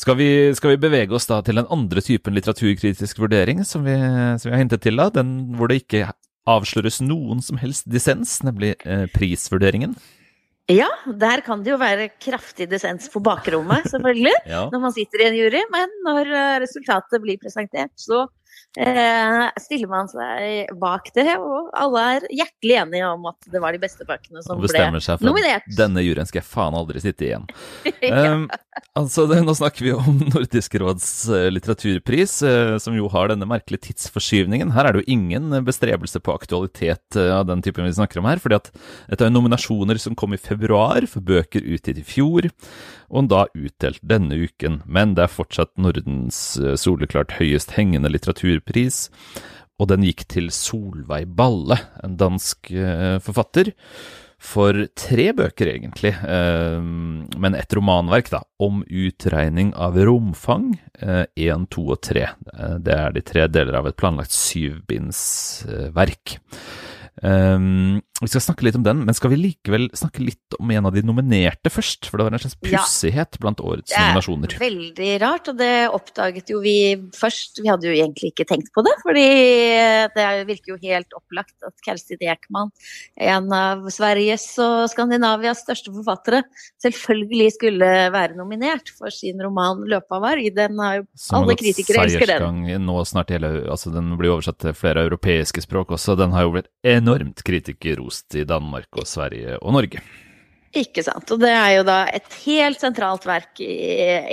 Skal 0.00 0.18
vi, 0.18 0.28
skal 0.56 0.74
vi, 0.74 0.82
bevege 0.88 1.14
oss 1.14 1.28
da 1.30 1.40
til 1.44 1.60
den 1.60 1.68
andre 1.72 2.02
typen 2.04 2.36
litteraturkritisk 2.36 3.20
vurdering 3.22 3.64
som 3.68 3.84
vi, 3.86 3.96
som 4.40 4.48
vi 4.48 4.56
har 4.56 4.64
hintet 4.64 4.84
til, 4.86 4.98
da, 4.98 5.10
den 5.14 5.36
hvor 5.58 5.70
det 5.70 5.82
ikke 5.84 6.08
avsløres 6.48 7.02
noen 7.04 7.42
som 7.44 7.60
helst 7.60 7.88
dissens, 7.92 8.38
nemlig 8.46 8.74
eh, 8.88 9.04
prisvurderingen? 9.12 9.96
Ja, 10.68 10.88
der 11.16 11.40
kan 11.44 11.62
det 11.64 11.72
jo 11.72 11.78
være 11.80 12.10
kraftig 12.20 12.66
dissens 12.68 13.08
på 13.12 13.22
bakrommet, 13.24 13.86
selvfølgelig, 13.88 14.34
Ja. 14.52 14.66
når 14.72 14.82
man 14.82 14.92
sitter 14.92 15.24
i 15.24 15.28
en 15.30 15.38
jury. 15.38 15.62
Men 15.72 15.94
når 16.04 16.28
eh, 16.28 16.56
resultatet 16.64 17.24
blir 17.24 17.40
presentert, 17.40 17.94
så 17.96 18.26
stiller 19.58 19.90
man 19.90 20.08
seg 20.10 20.72
bak 20.78 21.10
det. 21.16 21.32
Og 21.40 21.70
alle 21.76 22.04
er 22.14 22.26
hjertelig 22.30 22.78
enige 22.82 23.10
om 23.10 23.26
at 23.30 23.50
det 23.50 23.62
var 23.62 23.74
de 23.74 23.80
beste 23.82 24.06
bøkene 24.08 24.42
som 24.44 24.60
ble 24.60 24.70
nominert. 24.70 25.24
nominert. 25.24 25.68
denne 25.78 26.04
juryen 26.04 26.28
skal 26.28 26.42
jeg 26.42 26.48
faen 26.48 26.76
aldri 26.78 27.02
sitte 27.02 27.28
igjen. 27.28 27.46
ja. 28.02 28.34
Um, 28.34 28.46
altså, 28.98 29.26
det, 29.30 29.40
Nå 29.46 29.54
snakker 29.58 29.86
vi 29.86 29.94
om 29.96 30.20
Nordisk 30.32 30.76
råds 30.80 31.08
eh, 31.32 31.48
litteraturpris, 31.52 32.38
eh, 32.46 32.74
som 32.82 32.96
jo 32.96 33.08
har 33.12 33.32
denne 33.32 33.48
merkelige 33.48 33.88
tidsforskyvningen. 33.88 34.72
Her 34.76 34.88
er 34.88 34.96
det 34.96 35.04
jo 35.04 35.16
ingen 35.16 35.50
bestrebelse 35.66 36.22
på 36.22 36.34
aktualitet 36.36 37.18
eh, 37.18 37.32
av 37.34 37.48
den 37.48 37.64
typen 37.64 37.88
vi 37.88 37.96
snakker 37.96 38.22
om 38.22 38.28
her. 38.30 38.42
fordi 38.42 38.60
at 38.60 38.70
dette 39.08 39.26
er 39.26 39.34
nominasjoner 39.34 40.00
som 40.02 40.16
kom 40.18 40.36
i 40.36 40.40
februar 40.40 41.06
for 41.10 41.24
bøker 41.24 41.64
utgitt 41.64 42.02
i 42.02 42.06
fjor, 42.06 42.50
og 43.08 43.30
da 43.32 43.46
utdelt 43.56 44.02
denne 44.04 44.36
uken. 44.36 44.82
Men 44.86 45.16
det 45.16 45.24
er 45.26 45.32
fortsatt 45.32 45.72
Nordens 45.80 46.58
eh, 46.60 46.76
soleklart 46.78 47.32
høyest 47.40 47.72
hengende 47.78 48.12
litteraturpris. 48.12 49.08
Og 49.78 49.88
den 49.92 50.02
gikk 50.06 50.26
til 50.30 50.50
Solveig 50.54 51.26
Balle, 51.38 51.78
en 52.04 52.16
dansk 52.20 52.72
eh, 52.74 53.18
forfatter 53.24 53.72
for 54.38 54.86
tre 54.94 55.32
bøker, 55.34 55.66
egentlig, 55.72 56.12
eh, 56.14 56.78
men 56.78 57.56
et 57.58 57.74
romanverk, 57.74 58.30
da, 58.30 58.44
om 58.62 58.84
utregning 58.86 59.72
av 59.74 59.98
romfang, 59.98 60.78
én, 60.98 61.66
to 61.70 61.88
og 61.94 62.02
tre. 62.06 62.26
Det 62.78 62.94
er 62.94 63.12
de 63.14 63.22
tre 63.26 63.48
deler 63.50 63.74
av 63.80 63.86
et 63.90 63.98
planlagt 63.98 64.32
syvbindsverk. 64.34 66.38
Um, 67.22 68.00
vi 68.20 68.26
skal 68.26 68.42
snakke 68.42 68.64
litt 68.66 68.74
om 68.74 68.82
den, 68.82 69.04
men 69.06 69.14
skal 69.14 69.30
vi 69.30 69.38
likevel 69.38 69.88
snakke 69.94 70.24
litt 70.26 70.56
om 70.58 70.70
en 70.74 70.88
av 70.88 70.94
de 70.94 71.04
nominerte 71.06 71.70
først? 71.70 72.08
For 72.10 72.18
det 72.18 72.26
var 72.26 72.34
en 72.34 72.42
slags 72.42 72.56
Ja. 72.62 72.78
pussighet 72.82 73.38
blant 73.38 73.60
årets 73.62 73.90
Det 73.90 73.96
er 73.96 74.12
nominasjoner. 74.12 74.58
veldig 74.58 75.20
rart, 75.22 75.48
og 75.48 75.56
det 75.58 75.88
oppdaget 75.90 76.50
jo 76.50 76.60
vi 76.60 76.96
først. 77.14 77.62
Vi 77.62 77.68
hadde 77.68 77.86
jo 77.86 77.94
egentlig 77.94 78.32
ikke 78.34 78.46
tenkt 78.46 78.72
på 78.74 78.82
det, 78.82 78.94
fordi 79.06 79.28
det 80.14 80.46
virker 80.48 80.74
jo 80.74 80.78
helt 80.82 81.08
opplagt 81.14 81.54
at 81.66 81.74
Kerstin 81.86 82.18
Ekman, 82.20 82.70
en 83.18 83.52
av 83.52 83.86
Sveriges 83.88 84.58
og 84.58 84.88
Skandinavias 84.90 85.62
største 85.62 85.94
forfattere, 85.94 86.42
selvfølgelig 86.82 87.52
skulle 87.54 88.10
være 88.12 88.36
nominert 88.36 88.90
for 88.98 89.10
sin 89.10 89.38
roman 89.40 89.84
'Løpeavarg'. 89.86 90.54
Den 90.54 90.78
har 90.78 90.96
jo 90.98 91.06
alle 91.32 91.54
kritikere 91.54 92.04
elsker 92.04 92.26
den. 92.26 92.86
nå 92.86 93.04
snart 93.06 93.30
hele 93.30 93.48
Altså, 93.68 93.92
den 93.92 94.16
blir 94.18 94.30
oversatt 94.34 94.58
til 94.58 94.72
flere 94.72 95.06
europeiske 95.08 95.62
språk 95.62 95.88
også. 95.88 96.16
Den 96.16 96.32
har 96.32 96.42
jo 96.42 96.52
blitt 96.52 96.68
enormt 97.08 97.42
kritikerrost 97.46 98.36
i 98.36 98.44
Danmark 98.48 99.00
og 99.00 99.08
Sverige 99.08 99.56
og 99.62 99.72
Norge. 99.78 100.02
Ikke 100.76 101.00
sant. 101.00 101.30
Og 101.32 101.40
det 101.40 101.48
er 101.48 101.70
jo 101.78 101.84
da 101.88 102.02
et 102.12 102.26
helt 102.44 102.82
sentralt 102.82 103.24
verk 103.26 103.60
i 103.64 103.72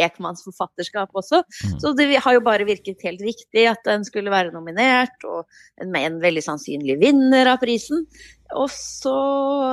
Ekmans 0.03 0.43
forfatterskap 0.43 1.15
også. 1.15 1.39
Mm. 1.47 1.77
Så 1.79 1.93
det 1.95 2.09
har 2.19 2.35
jo 2.35 2.43
bare 2.43 2.67
virket 2.67 3.05
helt 3.07 3.23
riktig 3.23 3.63
at 3.71 3.79
den 3.87 4.03
skulle 4.03 4.33
være 4.33 4.51
nominert, 4.51 5.15
og 5.23 5.47
med 5.87 6.09
en 6.09 6.19
veldig 6.23 6.43
sannsynlig 6.43 6.99
vinner 6.99 7.53
av 7.53 7.61
prisen. 7.63 8.03
Og 8.51 8.67
så 8.73 9.15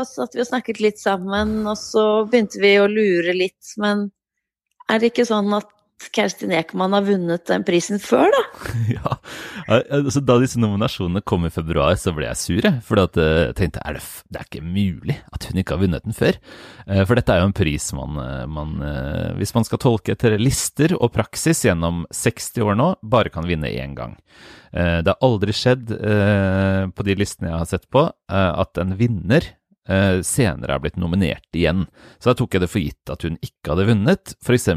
satt 0.06 0.38
vi 0.38 0.44
og 0.44 0.50
snakket 0.52 0.80
litt 0.84 1.02
sammen, 1.02 1.64
og 1.66 1.74
så 1.80 2.06
begynte 2.30 2.62
vi 2.62 2.76
å 2.78 2.88
lure 2.90 3.34
litt. 3.34 3.74
Men 3.82 4.12
er 4.86 5.02
det 5.02 5.10
ikke 5.10 5.26
sånn 5.28 5.50
at 5.58 5.66
Kerstin 6.12 6.52
Ekman 6.56 6.94
har 6.96 7.04
vunnet 7.06 7.44
den 7.48 7.64
prisen 7.66 8.00
før, 8.02 8.32
da? 8.34 8.42
Ja, 8.96 9.16
altså 9.68 10.22
Da 10.24 10.38
disse 10.42 10.60
nominasjonene 10.60 11.22
kom 11.24 11.46
i 11.46 11.52
februar, 11.52 11.94
så 12.00 12.14
ble 12.16 12.26
jeg 12.28 12.40
sur. 12.40 12.68
For 12.86 13.00
eh, 13.02 13.30
jeg 13.48 13.56
tenkte 13.60 13.84
er 13.86 13.98
det, 13.98 14.02
det 14.32 14.40
er 14.40 14.48
ikke 14.48 14.64
mulig 14.66 15.18
at 15.32 15.46
hun 15.48 15.62
ikke 15.62 15.76
har 15.76 15.82
vunnet 15.84 16.06
den 16.08 16.16
før. 16.16 16.38
Eh, 16.86 17.04
For 17.06 17.18
dette 17.18 17.36
er 17.36 17.42
jo 17.42 17.50
en 17.50 17.56
pris 17.56 17.88
man, 17.96 18.18
eh, 18.24 18.44
man 18.50 18.74
hvis 19.38 19.54
man 19.54 19.68
skal 19.68 19.80
tolke 19.82 20.16
etter 20.16 20.36
lister 20.40 20.96
og 20.98 21.12
praksis 21.14 21.62
gjennom 21.66 22.02
60 22.12 22.66
år 22.66 22.78
nå, 22.78 22.88
bare 23.02 23.32
kan 23.32 23.46
vinne 23.48 23.70
én 23.70 23.94
gang. 23.98 24.16
Det 24.72 25.10
har 25.10 25.18
aldri 25.20 25.52
skjedd 25.52 25.90
på 25.92 27.04
de 27.04 27.16
listene 27.20 27.50
jeg 27.50 27.58
har 27.60 27.68
sett 27.68 27.84
på, 27.92 28.06
at 28.32 28.80
en 28.80 28.94
vinner 28.96 29.44
senere 30.22 30.76
er 30.76 30.82
blitt 30.82 30.98
nominert 31.00 31.56
igjen. 31.58 31.86
Så 32.22 32.30
da 32.30 32.36
tok 32.38 32.54
jeg 32.54 32.62
det 32.62 32.70
for 32.70 32.82
gitt 32.82 33.10
at 33.10 33.24
hun 33.26 33.38
ikke 33.42 33.72
hadde 33.72 33.86
vunnet, 33.88 34.34
f.eks. 34.44 34.68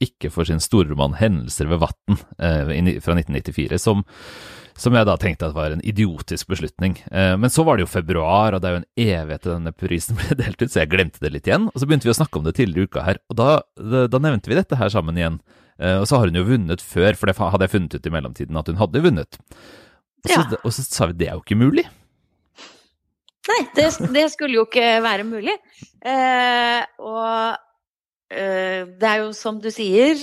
ikke 0.00 0.30
for 0.32 0.48
sin 0.48 0.62
stormann 0.62 1.16
'Hendelser 1.18 1.68
ved 1.68 1.82
Vatn' 1.82 2.20
eh, 2.38 3.00
fra 3.04 3.16
1994, 3.18 3.78
som, 3.82 4.04
som 4.76 4.96
jeg 4.96 5.06
da 5.06 5.16
tenkte 5.20 5.50
at 5.50 5.56
var 5.56 5.74
en 5.74 5.84
idiotisk 5.84 6.48
beslutning. 6.48 6.96
Eh, 7.12 7.34
men 7.36 7.52
så 7.52 7.64
var 7.66 7.76
det 7.76 7.84
jo 7.86 7.92
februar, 7.92 8.54
og 8.54 8.62
det 8.62 8.70
er 8.70 8.76
jo 8.76 8.82
en 8.82 9.04
evighet 9.04 9.44
til 9.44 9.54
denne 9.56 9.74
prisen 9.76 10.16
ble 10.20 10.38
delt 10.40 10.62
ut, 10.62 10.70
så 10.70 10.82
jeg 10.82 10.92
glemte 10.94 11.20
det 11.20 11.34
litt 11.34 11.50
igjen. 11.50 11.68
Og 11.72 11.76
så 11.80 11.88
begynte 11.88 12.08
vi 12.08 12.14
å 12.14 12.20
snakke 12.20 12.40
om 12.40 12.48
det 12.48 12.56
tidligere 12.56 12.88
i 12.88 12.90
uka 12.90 13.04
her, 13.04 13.20
og 13.28 13.40
da, 13.40 13.50
da, 14.08 14.22
nevnte 14.22 14.48
vi 14.52 14.58
dette 14.58 14.80
her 14.80 14.92
sammen 14.92 15.20
igjen. 15.20 15.40
Eh, 15.78 15.98
og 15.98 16.08
så 16.08 16.20
har 16.22 16.30
hun 16.30 16.40
jo 16.40 16.46
vunnet 16.48 16.80
før, 16.80 17.12
for 17.18 17.28
det 17.28 17.36
hadde 17.36 17.66
jeg 17.66 17.74
funnet 17.74 17.98
ut 17.98 18.08
i 18.08 18.14
mellomtiden 18.14 18.60
at 18.60 18.70
hun 18.70 18.80
hadde 18.80 19.04
vunnet. 19.04 19.40
Og 20.24 20.30
så, 20.30 20.40
Ja. 20.40 20.56
og 20.62 20.72
så 20.72 20.82
sa 20.86 21.10
vi 21.10 21.18
det 21.20 21.28
er 21.28 21.36
jo 21.36 21.44
ikke 21.44 21.60
mulig. 21.60 21.84
Nei, 23.50 23.60
det, 23.76 23.90
det 24.14 24.24
skulle 24.32 24.56
jo 24.56 24.64
ikke 24.68 25.02
være 25.04 25.26
mulig. 25.28 25.54
Eh, 26.04 26.80
og 27.04 27.58
eh, 28.32 28.88
det 28.88 29.10
er 29.10 29.20
jo 29.20 29.34
som 29.36 29.60
du 29.60 29.68
sier, 29.72 30.20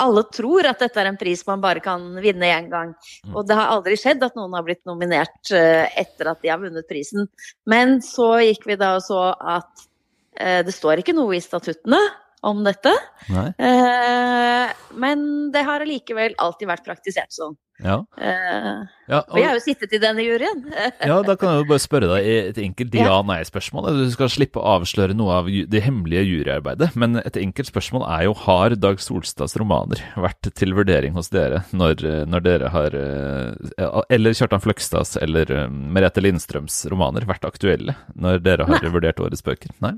alle 0.00 0.24
tror 0.32 0.66
at 0.68 0.80
dette 0.80 1.00
er 1.00 1.10
en 1.10 1.18
pris 1.20 1.42
man 1.46 1.62
bare 1.62 1.82
kan 1.84 2.02
vinne 2.22 2.48
én 2.48 2.70
gang. 2.72 2.94
Mm. 3.26 3.34
Og 3.36 3.46
det 3.48 3.58
har 3.58 3.72
aldri 3.74 3.98
skjedd 4.00 4.24
at 4.24 4.36
noen 4.38 4.56
har 4.56 4.64
blitt 4.66 4.82
nominert 4.88 5.52
eh, 5.54 5.84
etter 6.00 6.32
at 6.32 6.40
de 6.42 6.52
har 6.52 6.62
vunnet 6.62 6.88
prisen. 6.88 7.28
Men 7.70 7.98
så 8.04 8.34
gikk 8.42 8.66
vi 8.70 8.78
da 8.80 8.94
og 8.98 9.04
så 9.04 9.26
at 9.34 9.86
eh, 10.40 10.62
det 10.64 10.74
står 10.74 11.02
ikke 11.02 11.16
noe 11.16 11.36
i 11.36 11.42
statuttene 11.44 12.00
om 12.44 12.64
dette. 12.64 12.92
Nei. 13.32 13.50
Eh, 13.56 14.72
men 15.00 15.28
det 15.52 15.64
har 15.68 15.84
allikevel 15.84 16.36
alltid 16.40 16.70
vært 16.70 16.88
praktisert 16.88 17.32
sånn. 17.36 17.56
Ja. 17.82 18.04
Uh, 18.18 18.84
Ja, 19.04 19.18
og 19.28 19.36
jeg 19.36 19.44
har 19.50 19.58
jo 19.58 19.60
sittet 19.60 19.92
i 19.92 19.98
denne 20.00 20.22
juryen. 20.24 20.62
ja, 21.04 21.16
da 21.20 21.34
kan 21.36 21.50
jeg 21.50 21.58
jo 21.60 21.64
bare 21.68 21.82
spørre 21.82 22.06
deg 22.08 22.24
et 22.24 22.56
enkelt 22.62 22.94
Ja. 22.96 23.10
ja-nei-spørsmål. 23.10 23.90
Du 23.98 24.06
skal 24.14 24.30
slippe 24.32 24.56
å 24.62 24.78
avsløre 24.78 25.12
noe 25.12 25.34
av 25.42 25.50
det 25.68 25.82
hemmelige 25.84 26.22
juryarbeidet, 26.24 26.94
men 26.96 27.18
et 27.20 27.36
enkelt 27.36 27.68
spørsmål 27.68 28.06
er 28.08 28.22
jo 28.24 28.32
har 28.46 28.72
Dag 28.80 29.02
Solstads 29.04 29.58
romaner 29.60 30.00
vært 30.16 30.48
til 30.56 30.72
vurdering 30.72 31.12
hos 31.18 31.28
dere 31.34 31.60
når, 31.76 32.00
når 32.32 32.46
dere 32.46 32.70
har 32.72 32.96
eh, 32.96 34.00
Eller 34.08 34.32
Kjartan 34.38 34.64
Fløgstads 34.64 35.18
eller 35.20 35.52
eh, 35.52 35.68
Merete 35.68 36.24
Lindstrøms 36.24 36.86
romaner 36.88 37.28
vært 37.28 37.44
aktuelle 37.44 37.98
når 38.16 38.40
dere 38.46 38.64
har 38.70 38.80
Nei. 38.80 38.94
vurdert 38.94 39.20
årets 39.20 39.44
bøker? 39.44 39.68
Nei? 39.84 39.92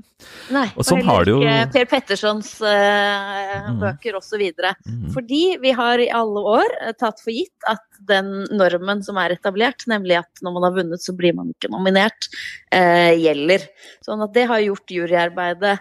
Nei, 0.51 0.65
Og 0.75 0.83
sånn 0.83 1.05
har 1.07 1.23
det 1.23 1.31
jo- 1.37 1.71
Per 1.77 1.87
Pettersons 1.93 2.57
bøker 2.59 4.17
Mm. 4.17 4.19
osv. 4.19 4.43
Mm. 4.87 5.07
Fordi 5.13 5.41
vi 5.61 5.71
har 5.75 5.99
i 6.03 6.09
alle 6.11 6.43
år 6.59 6.75
tatt 6.99 7.19
for 7.23 7.31
gitt 7.31 7.66
at 7.69 8.01
den 8.09 8.45
normen 8.55 9.03
som 9.05 9.19
er 9.21 9.35
etablert, 9.35 9.85
nemlig 9.89 10.19
at 10.21 10.41
når 10.45 10.55
man 10.55 10.67
har 10.67 10.77
vunnet, 10.79 11.03
så 11.03 11.15
blir 11.17 11.35
man 11.37 11.51
ikke 11.53 11.71
nominert, 11.73 12.29
eh, 12.71 13.13
gjelder. 13.19 13.67
Sånn 14.05 14.23
at 14.25 14.33
det 14.35 14.47
har 14.51 14.63
gjort 14.63 14.95
juryarbeidet 14.97 15.77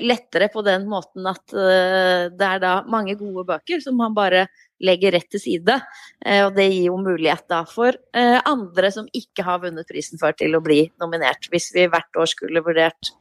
lettere 0.00 0.48
på 0.52 0.62
den 0.66 0.86
måten 0.90 1.26
at 1.30 1.54
eh, 1.54 2.28
det 2.32 2.48
er 2.48 2.62
da 2.62 2.74
mange 2.90 3.16
gode 3.18 3.44
bøker 3.48 3.82
som 3.82 3.98
man 3.98 4.14
bare 4.16 4.46
legger 4.84 5.14
rett 5.16 5.30
til 5.32 5.42
side. 5.42 5.78
Eh, 6.24 6.42
og 6.46 6.56
det 6.56 6.68
gir 6.70 6.90
jo 6.90 6.98
mulighet 7.02 7.46
da 7.50 7.62
for 7.68 7.96
eh, 8.16 8.38
andre 8.48 8.92
som 8.94 9.08
ikke 9.14 9.46
har 9.46 9.62
vunnet 9.62 9.88
prisen 9.88 10.20
før, 10.20 10.36
til 10.38 10.58
å 10.58 10.62
bli 10.64 10.84
nominert. 11.02 11.48
Hvis 11.52 11.70
vi 11.74 11.88
hvert 11.90 12.18
år 12.18 12.30
skulle 12.30 12.64
vurdert 12.64 13.12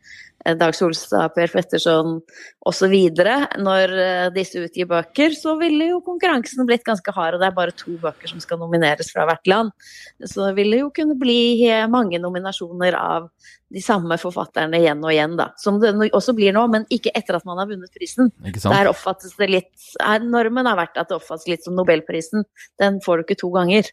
eh, 0.46 0.58
Dag 0.58 0.76
Solstad, 0.78 1.36
Per 1.36 1.54
Petterson 1.54 2.20
osv. 2.68 2.96
Når 3.62 3.96
disse 4.36 4.66
utgir 4.66 4.90
bøker, 4.90 5.38
så 5.38 5.56
ville 5.62 5.92
jo 5.94 6.02
konkurransen 6.06 6.68
blitt 6.70 6.86
ganske 6.88 7.16
hard. 7.16 7.38
Og 7.38 7.44
det 7.44 7.50
er 7.52 7.58
bare 7.58 7.78
to 7.78 7.96
bøker 8.02 8.34
som 8.34 8.44
skal 8.44 8.62
nomineres 8.62 9.14
fra 9.14 9.28
hvert 9.30 9.50
land. 9.50 9.74
Så 10.26 10.48
det 10.48 10.56
ville 10.60 10.84
jo 10.84 10.94
kunne 10.96 11.18
bli 11.20 11.42
mange 11.92 12.22
nominasjoner 12.22 12.98
av 12.98 13.32
de 13.72 13.82
samme 13.84 14.18
forfatterne 14.20 14.80
igjen 14.82 15.02
og 15.04 15.14
igjen, 15.14 15.38
da. 15.40 15.52
Som 15.60 15.80
det 15.82 15.94
også 16.12 16.36
blir 16.36 16.54
nå, 16.56 16.66
men 16.72 16.86
ikke 16.92 17.14
etter 17.16 17.38
at 17.38 17.46
man 17.48 17.60
har 17.62 17.70
vunnet 17.70 17.92
prisen. 17.96 18.32
Der 18.44 18.90
oppfattes 18.92 19.38
det 19.40 19.48
litt 19.52 19.88
Normen 20.26 20.68
har 20.68 20.80
vært 20.80 21.00
at 21.00 21.12
det 21.12 21.18
oppfattes 21.18 21.48
litt 21.52 21.68
som 21.68 21.78
Nobelprisen. 21.78 22.48
Den 22.82 23.00
får 23.04 23.22
du 23.22 23.28
ikke 23.28 23.42
to 23.44 23.52
ganger. 23.54 23.92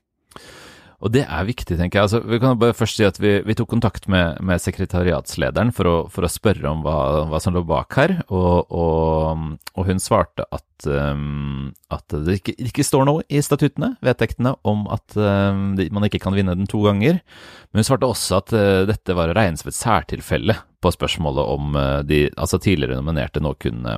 Og 0.99 1.13
det 1.15 1.23
er 1.31 1.47
viktig, 1.47 1.77
tenker 1.79 2.01
jeg. 2.01 2.09
Altså, 2.09 2.19
vi 2.27 2.41
kan 2.43 2.59
bare 2.59 2.75
først 2.75 2.99
si 2.99 3.05
at 3.07 3.21
vi, 3.23 3.37
vi 3.47 3.55
tok 3.55 3.69
kontakt 3.71 4.09
med, 4.11 4.41
med 4.43 4.59
sekretariatslederen 4.59 5.71
for 5.75 5.87
å, 5.87 5.97
for 6.11 6.27
å 6.27 6.31
spørre 6.33 6.67
om 6.73 6.83
hva, 6.83 6.97
hva 7.31 7.39
som 7.43 7.55
lå 7.55 7.63
bak 7.67 7.95
her, 8.01 8.17
og, 8.27 8.73
og, 8.75 9.45
og 9.79 9.87
hun 9.87 10.03
svarte 10.03 10.43
at, 10.51 10.67
um, 10.91 11.71
at 11.95 12.17
det 12.27 12.41
ikke, 12.41 12.57
ikke 12.67 12.87
står 12.87 13.07
noe 13.07 13.23
i 13.31 13.39
statuttene, 13.47 13.93
vedtektene, 14.03 14.57
om 14.67 14.89
at 14.91 15.15
um, 15.15 15.79
man 15.79 16.09
ikke 16.09 16.25
kan 16.25 16.35
vinne 16.35 16.59
den 16.59 16.71
to 16.71 16.83
ganger. 16.83 17.23
Men 17.71 17.85
hun 17.85 17.87
svarte 17.87 18.11
også 18.11 18.43
at 18.43 18.57
uh, 18.59 18.83
dette 18.91 19.15
var 19.15 19.31
å 19.31 19.39
regne 19.39 19.61
som 19.61 19.71
et 19.71 19.79
særtilfelle 19.79 20.59
på 20.83 20.93
spørsmålet 20.95 21.51
om 21.55 21.75
uh, 21.75 22.01
de 22.07 22.27
altså 22.39 22.61
tidligere 22.63 23.01
nominerte 23.01 23.43
nå 23.43 23.55
kunne 23.59 23.97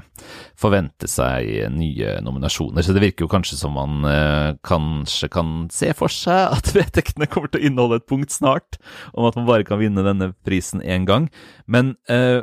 forvente 0.59 1.09
seg 1.11 1.69
nye 1.75 2.17
nominasjoner. 2.25 2.85
Så 2.85 2.97
det 2.97 3.05
virker 3.05 3.27
jo 3.27 3.33
kanskje 3.33 3.59
som 3.61 3.77
man 3.77 4.07
uh, 4.07 4.57
kanskje 4.67 5.29
kan 5.33 5.67
se 5.73 5.93
for 5.97 6.13
seg 6.13 6.57
at 6.57 6.73
vedtektene 6.79 7.29
kommer 7.31 7.53
til 7.53 7.63
å 7.63 7.69
inneholde 7.71 8.01
et 8.01 8.09
punkt 8.11 8.33
snart 8.35 8.81
om 9.13 9.29
at 9.29 9.37
man 9.39 9.49
bare 9.49 9.67
kan 9.69 9.81
vinne 9.81 10.05
denne 10.07 10.33
prisen 10.47 10.83
én 10.83 11.07
gang. 11.09 11.29
Men 11.71 11.95
eh, 12.11 12.43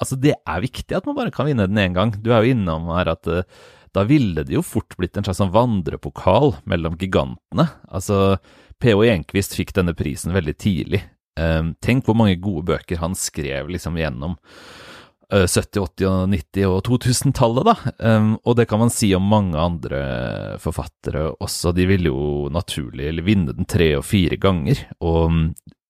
altså 0.00 0.18
det 0.20 0.36
er 0.36 0.64
viktig 0.64 0.96
at 0.96 1.08
man 1.08 1.18
bare 1.18 1.34
kan 1.34 1.48
vinne 1.48 1.68
den 1.68 1.80
én 1.80 1.96
gang. 1.96 2.14
Du 2.20 2.32
er 2.32 2.44
jo 2.44 2.54
innom 2.56 2.90
her 2.94 3.12
at 3.14 3.28
eh, 3.30 3.46
da 3.96 4.04
ville 4.08 4.44
det 4.44 4.52
jo 4.52 4.64
fort 4.66 4.96
blitt 4.98 5.16
en 5.16 5.24
slags 5.24 5.40
sånn 5.40 5.54
vandrepokal 5.54 6.58
mellom 6.68 6.98
gigantene. 7.00 7.70
Altså, 7.88 8.36
P.O. 8.82 9.00
Enquist 9.08 9.56
fikk 9.56 9.72
denne 9.78 9.94
prisen 9.96 10.36
veldig 10.36 10.56
tidlig. 10.60 11.00
Um, 11.36 11.74
tenk 11.84 12.06
hvor 12.06 12.16
mange 12.18 12.38
gode 12.40 12.64
bøker 12.72 13.00
han 13.02 13.16
skrev 13.18 13.70
liksom 13.72 13.98
gjennom 14.00 14.36
70-, 15.26 15.80
80-, 15.82 16.06
og 16.06 16.28
90- 16.30 16.66
og 16.70 16.82
2000-tallet, 16.86 17.66
da. 17.66 17.74
Um, 17.98 18.34
og 18.46 18.56
det 18.60 18.68
kan 18.70 18.78
man 18.78 18.92
si 18.94 19.10
om 19.16 19.26
mange 19.26 19.58
andre 19.58 20.02
forfattere 20.62 21.32
også. 21.42 21.74
De 21.74 21.86
ville 21.90 22.12
jo 22.12 22.46
naturlig 22.54 23.10
vinne 23.26 23.56
den 23.56 23.66
tre 23.66 23.90
og 23.98 24.06
fire 24.06 24.38
ganger. 24.38 24.84
Og 25.02 25.24
um, 25.26 25.40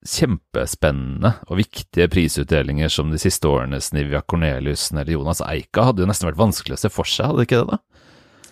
kjempespennende 0.07 1.35
og 1.51 1.59
viktige 1.61 2.09
prisutdelinger 2.13 2.91
som 2.93 3.11
de 3.13 3.21
siste 3.21 3.49
årene 3.51 3.81
Snivia 3.83 4.23
Corneliussen 4.23 5.01
eller 5.01 5.17
Jonas 5.17 5.43
Eika 5.45 5.89
hadde 5.89 6.05
jo 6.05 6.09
nesten 6.09 6.31
vært 6.31 6.41
vanskelig 6.41 6.77
å 6.77 6.83
se 6.85 6.93
for 6.93 7.09
seg, 7.11 7.33
hadde 7.33 7.47
ikke 7.47 7.63
det? 7.65 7.77
da? 7.77 7.96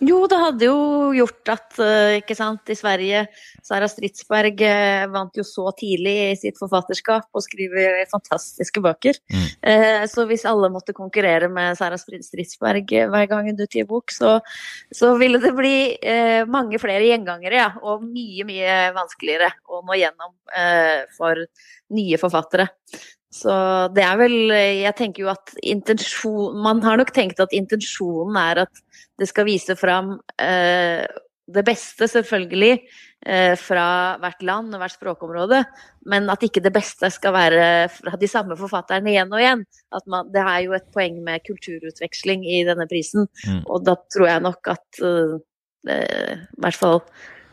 Jo, 0.03 0.25
det 0.27 0.39
hadde 0.41 0.67
jo 0.67 0.79
gjort 1.15 1.51
at, 1.53 1.77
eh, 1.79 2.17
ikke 2.19 2.35
sant, 2.35 2.71
i 2.73 2.77
Sverige 2.79 3.21
Sara 3.65 3.87
Stridsberg 3.89 4.61
eh, 4.67 5.05
vant 5.13 5.37
jo 5.39 5.45
så 5.47 5.69
tidlig 5.79 6.15
i 6.33 6.39
sitt 6.41 6.59
forfatterskap 6.59 7.29
og 7.31 7.45
skriver 7.45 8.03
fantastiske 8.11 8.83
bøker. 8.83 9.21
Mm. 9.31 9.47
Eh, 9.71 10.03
så 10.11 10.27
hvis 10.27 10.47
alle 10.51 10.73
måtte 10.75 10.97
konkurrere 10.97 11.49
med 11.53 11.79
Sara 11.79 11.99
Stridsberg 12.01 12.91
hver 12.91 13.29
gang 13.31 13.51
hun 13.51 13.65
utgir 13.67 13.87
bok, 13.91 14.11
så, 14.15 14.39
så, 14.91 15.15
ville 15.21 15.39
det 15.39 15.53
bli 15.55 15.75
mange 16.51 16.81
flere 16.83 17.07
gjengangere, 17.07 17.59
ja. 17.61 17.69
Og 17.87 18.03
mye, 18.03 18.43
mye 18.49 18.79
vanskeligere 18.97 19.53
å 19.71 19.79
nå 19.87 19.99
gjennom 20.01 20.33
for 21.15 21.39
nye 21.95 22.19
forfattere. 22.19 22.67
Så 23.35 23.55
det 23.97 24.05
er 24.07 24.19
vel 24.21 24.37
Jeg 24.55 24.95
tenker 24.99 25.25
jo 25.25 25.33
at 25.33 25.55
intensjon 25.59 26.55
Man 26.63 26.83
har 26.85 27.01
nok 27.01 27.11
tenkt 27.17 27.41
at 27.43 27.55
intensjonen 27.57 28.39
er 28.39 28.65
at 28.69 28.83
det 29.19 29.29
skal 29.31 29.47
vise 29.47 29.77
fram 29.79 30.17
eh, 30.43 31.03
det 31.55 31.63
beste, 31.67 32.07
selvfølgelig, 32.09 32.79
eh, 33.27 33.53
fra 33.61 34.17
hvert 34.23 34.43
land 34.43 34.75
og 34.75 34.81
hvert 34.81 34.95
språkområde. 34.97 35.61
Men 36.11 36.29
at 36.33 36.43
ikke 36.47 36.63
det 36.65 36.73
beste 36.75 37.11
skal 37.13 37.35
være 37.37 37.67
fra 37.93 38.17
de 38.21 38.31
samme 38.31 38.57
forfatterne 38.59 39.13
igjen 39.13 39.33
og 39.33 39.43
igjen. 39.43 39.65
Man, 40.11 40.33
det 40.33 40.43
er 40.43 40.65
jo 40.65 40.77
et 40.77 40.89
poeng 40.95 41.21
med 41.27 41.45
kulturutveksling 41.47 42.47
i 42.49 42.63
denne 42.67 42.89
prisen. 42.91 43.29
Mm. 43.45 43.61
Og 43.69 43.85
da 43.87 43.97
tror 44.17 44.31
jeg 44.31 44.45
nok 44.49 44.73
at 44.73 45.05
eh, 45.05 45.37
i 45.85 46.65
hvert 46.65 46.81
fall 46.81 47.03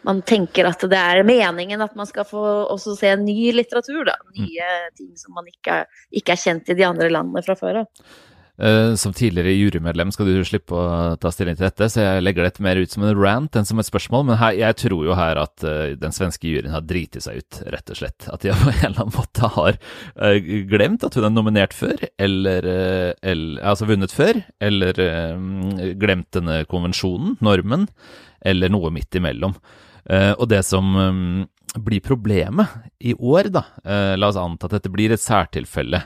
man 0.08 0.24
tenker 0.26 0.70
at 0.70 0.82
det 0.90 0.98
er 0.98 1.22
meningen 1.28 1.84
at 1.84 1.96
man 1.98 2.10
skal 2.10 2.26
få 2.28 2.42
også 2.72 2.98
se 3.00 3.14
ny 3.22 3.52
litteratur. 3.56 4.04
Da. 4.10 4.18
Mm. 4.32 4.42
Nye 4.42 4.74
mm. 4.74 4.98
ting 4.98 5.14
som 5.20 5.38
man 5.38 5.48
ikke 5.52 5.84
er, 5.84 6.04
ikke 6.10 6.36
er, 6.36 6.42
kjent 6.42 6.74
i 6.74 6.78
de 6.78 6.88
andre 6.88 7.12
landene 7.14 7.46
fra 7.46 7.58
før 7.60 7.84
av. 7.84 8.12
Uh, 8.62 8.94
som 9.00 9.14
tidligere 9.16 9.56
jurymedlem 9.56 10.12
skal 10.14 10.28
du 10.28 10.44
slippe 10.46 10.76
å 10.78 11.16
ta 11.18 11.32
stilling 11.34 11.56
til 11.58 11.66
dette, 11.66 11.88
så 11.90 12.04
jeg 12.04 12.22
legger 12.22 12.46
dette 12.46 12.62
mer 12.62 12.78
ut 12.78 12.92
som 12.94 13.06
en 13.08 13.16
rant 13.18 13.58
enn 13.58 13.66
som 13.66 13.80
et 13.82 13.88
spørsmål. 13.88 14.26
Men 14.28 14.38
her, 14.38 14.54
jeg 14.60 14.78
tror 14.84 15.06
jo 15.08 15.16
her 15.18 15.40
at 15.42 15.66
uh, 15.66 15.94
den 15.98 16.14
svenske 16.14 16.46
juryen 16.46 16.76
har 16.76 16.86
driti 16.86 17.24
seg 17.24 17.42
ut, 17.42 17.62
rett 17.74 17.94
og 17.94 17.98
slett. 17.98 18.28
At 18.30 18.46
de 18.46 18.54
på 18.62 18.70
en 18.70 18.78
eller 18.78 19.02
annen 19.02 19.16
måte 19.16 19.50
har 19.56 19.80
uh, 19.80 20.52
glemt 20.70 21.08
at 21.08 21.18
hun 21.18 21.30
er 21.30 21.34
nominert 21.34 21.74
før, 21.78 22.06
eller, 22.22 22.68
eller 23.22 23.64
Altså 23.72 23.88
vunnet 23.90 24.14
før, 24.14 24.38
eller 24.62 24.98
glemt 26.00 26.30
denne 26.36 26.62
konvensjonen, 26.70 27.38
normen, 27.42 27.88
eller 28.46 28.74
noe 28.74 28.92
midt 28.94 29.18
imellom. 29.18 29.56
Uh, 30.10 30.34
og 30.38 30.48
det 30.52 30.62
som 30.68 30.96
um, 30.96 31.42
blir 31.78 32.04
problemet 32.04 32.72
i 33.00 33.16
år, 33.16 33.52
da, 33.54 33.66
uh, 33.86 34.14
la 34.18 34.32
oss 34.32 34.40
anta 34.40 34.70
at 34.70 34.80
dette 34.80 34.94
blir 34.94 35.14
et 35.14 35.22
særtilfelle. 35.22 36.06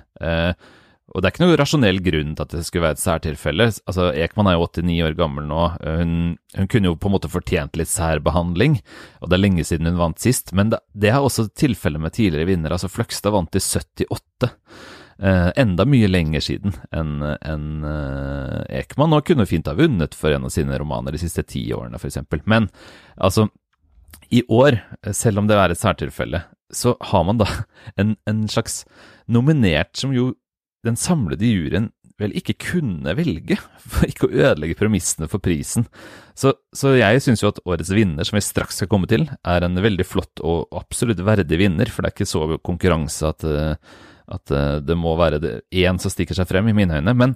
Og 1.14 1.22
det 1.22 1.28
er 1.28 1.34
ikke 1.36 1.46
noe 1.46 1.58
rasjonell 1.60 2.00
grunn 2.04 2.32
til 2.34 2.44
at 2.44 2.54
det 2.56 2.64
skulle 2.66 2.88
være 2.88 2.98
et 2.98 3.04
særtilfelle. 3.04 3.68
Altså, 3.86 4.08
Ekman 4.26 4.50
er 4.50 4.56
jo 4.58 4.66
89 4.66 4.96
år 5.06 5.14
gammel 5.20 5.46
nå. 5.48 5.62
Hun, 5.86 6.16
hun, 6.58 6.70
kunne 6.72 6.90
jo 6.90 6.98
på 6.98 7.12
en 7.12 7.14
måte 7.14 7.30
fortjent 7.30 7.78
litt 7.78 7.92
særbehandling, 7.92 8.80
og 9.22 9.30
det 9.30 9.38
er 9.38 9.44
lenge 9.44 9.68
siden 9.70 9.92
hun 9.92 10.02
vant 10.02 10.20
sist. 10.20 10.50
Men 10.58 10.74
det, 10.74 10.82
det 10.98 11.14
er 11.14 11.22
også 11.22 11.46
tilfellet 11.54 12.02
med 12.02 12.18
tidligere 12.18 12.50
vinnere. 12.50 12.80
Altså, 12.80 12.90
Fløgstad 12.92 13.38
vant 13.38 13.54
i 13.54 13.62
78. 13.62 14.50
Eh, 15.18 15.50
enda 15.56 15.86
mye 15.88 16.10
lenger 16.10 16.44
siden 16.44 16.74
enn 16.92 17.22
en, 17.24 17.68
eh, 17.88 18.80
Ekman, 18.82 19.14
og 19.16 19.24
kunne 19.24 19.46
fint 19.48 19.68
ha 19.68 19.76
vunnet 19.78 20.18
for 20.18 20.36
en 20.36 20.44
av 20.44 20.52
sine 20.52 20.76
romaner 20.76 21.16
de 21.16 21.22
siste 21.22 21.46
ti 21.48 21.64
årene, 21.72 21.96
f.eks. 21.96 22.20
Men 22.44 22.68
altså, 23.16 23.48
i 24.34 24.42
år, 24.52 24.80
selv 25.14 25.42
om 25.42 25.50
det 25.50 25.58
er 25.60 25.74
et 25.74 25.82
særtilfelle, 25.82 26.42
så 26.74 26.96
har 27.12 27.26
man 27.28 27.42
da 27.42 27.50
en, 28.02 28.16
en, 28.30 28.48
slags 28.52 28.84
nominert 29.32 29.96
som 29.98 30.14
jo 30.16 30.34
den 30.86 30.98
samlede 31.00 31.50
juryen 31.50 31.92
vel 32.22 32.32
ikke 32.38 32.56
kunne 32.62 33.12
velge, 33.18 33.58
for 33.92 34.08
ikke 34.08 34.30
å 34.30 34.32
ødelegge 34.32 34.78
premissene 34.80 35.28
for 35.28 35.44
prisen. 35.44 35.88
Så, 36.38 36.54
så 36.72 36.94
jeg 36.96 37.24
syns 37.26 37.44
jo 37.44 37.52
at 37.52 37.60
årets 37.68 37.92
vinner, 37.92 38.24
som 38.24 38.38
vi 38.38 38.44
straks 38.46 38.80
skal 38.80 38.90
komme 38.92 39.10
til, 39.12 39.26
er 39.44 39.66
en 39.66 39.76
veldig 39.84 40.06
flott 40.08 40.44
og 40.46 40.72
absolutt 40.80 41.20
verdig 41.28 41.60
vinner, 41.60 41.92
for 41.92 42.04
det 42.06 42.14
er 42.14 42.16
ikke 42.16 42.30
så 42.30 42.60
konkurranse 42.64 43.34
at, 43.34 43.44
at 44.32 44.56
det 44.88 44.96
må 45.00 45.18
være 45.20 45.42
én 45.76 46.00
som 46.00 46.14
stikker 46.14 46.38
seg 46.38 46.48
frem, 46.48 46.72
i 46.72 46.78
mine 46.78 47.02
øyne. 47.02 47.18
Men 47.20 47.36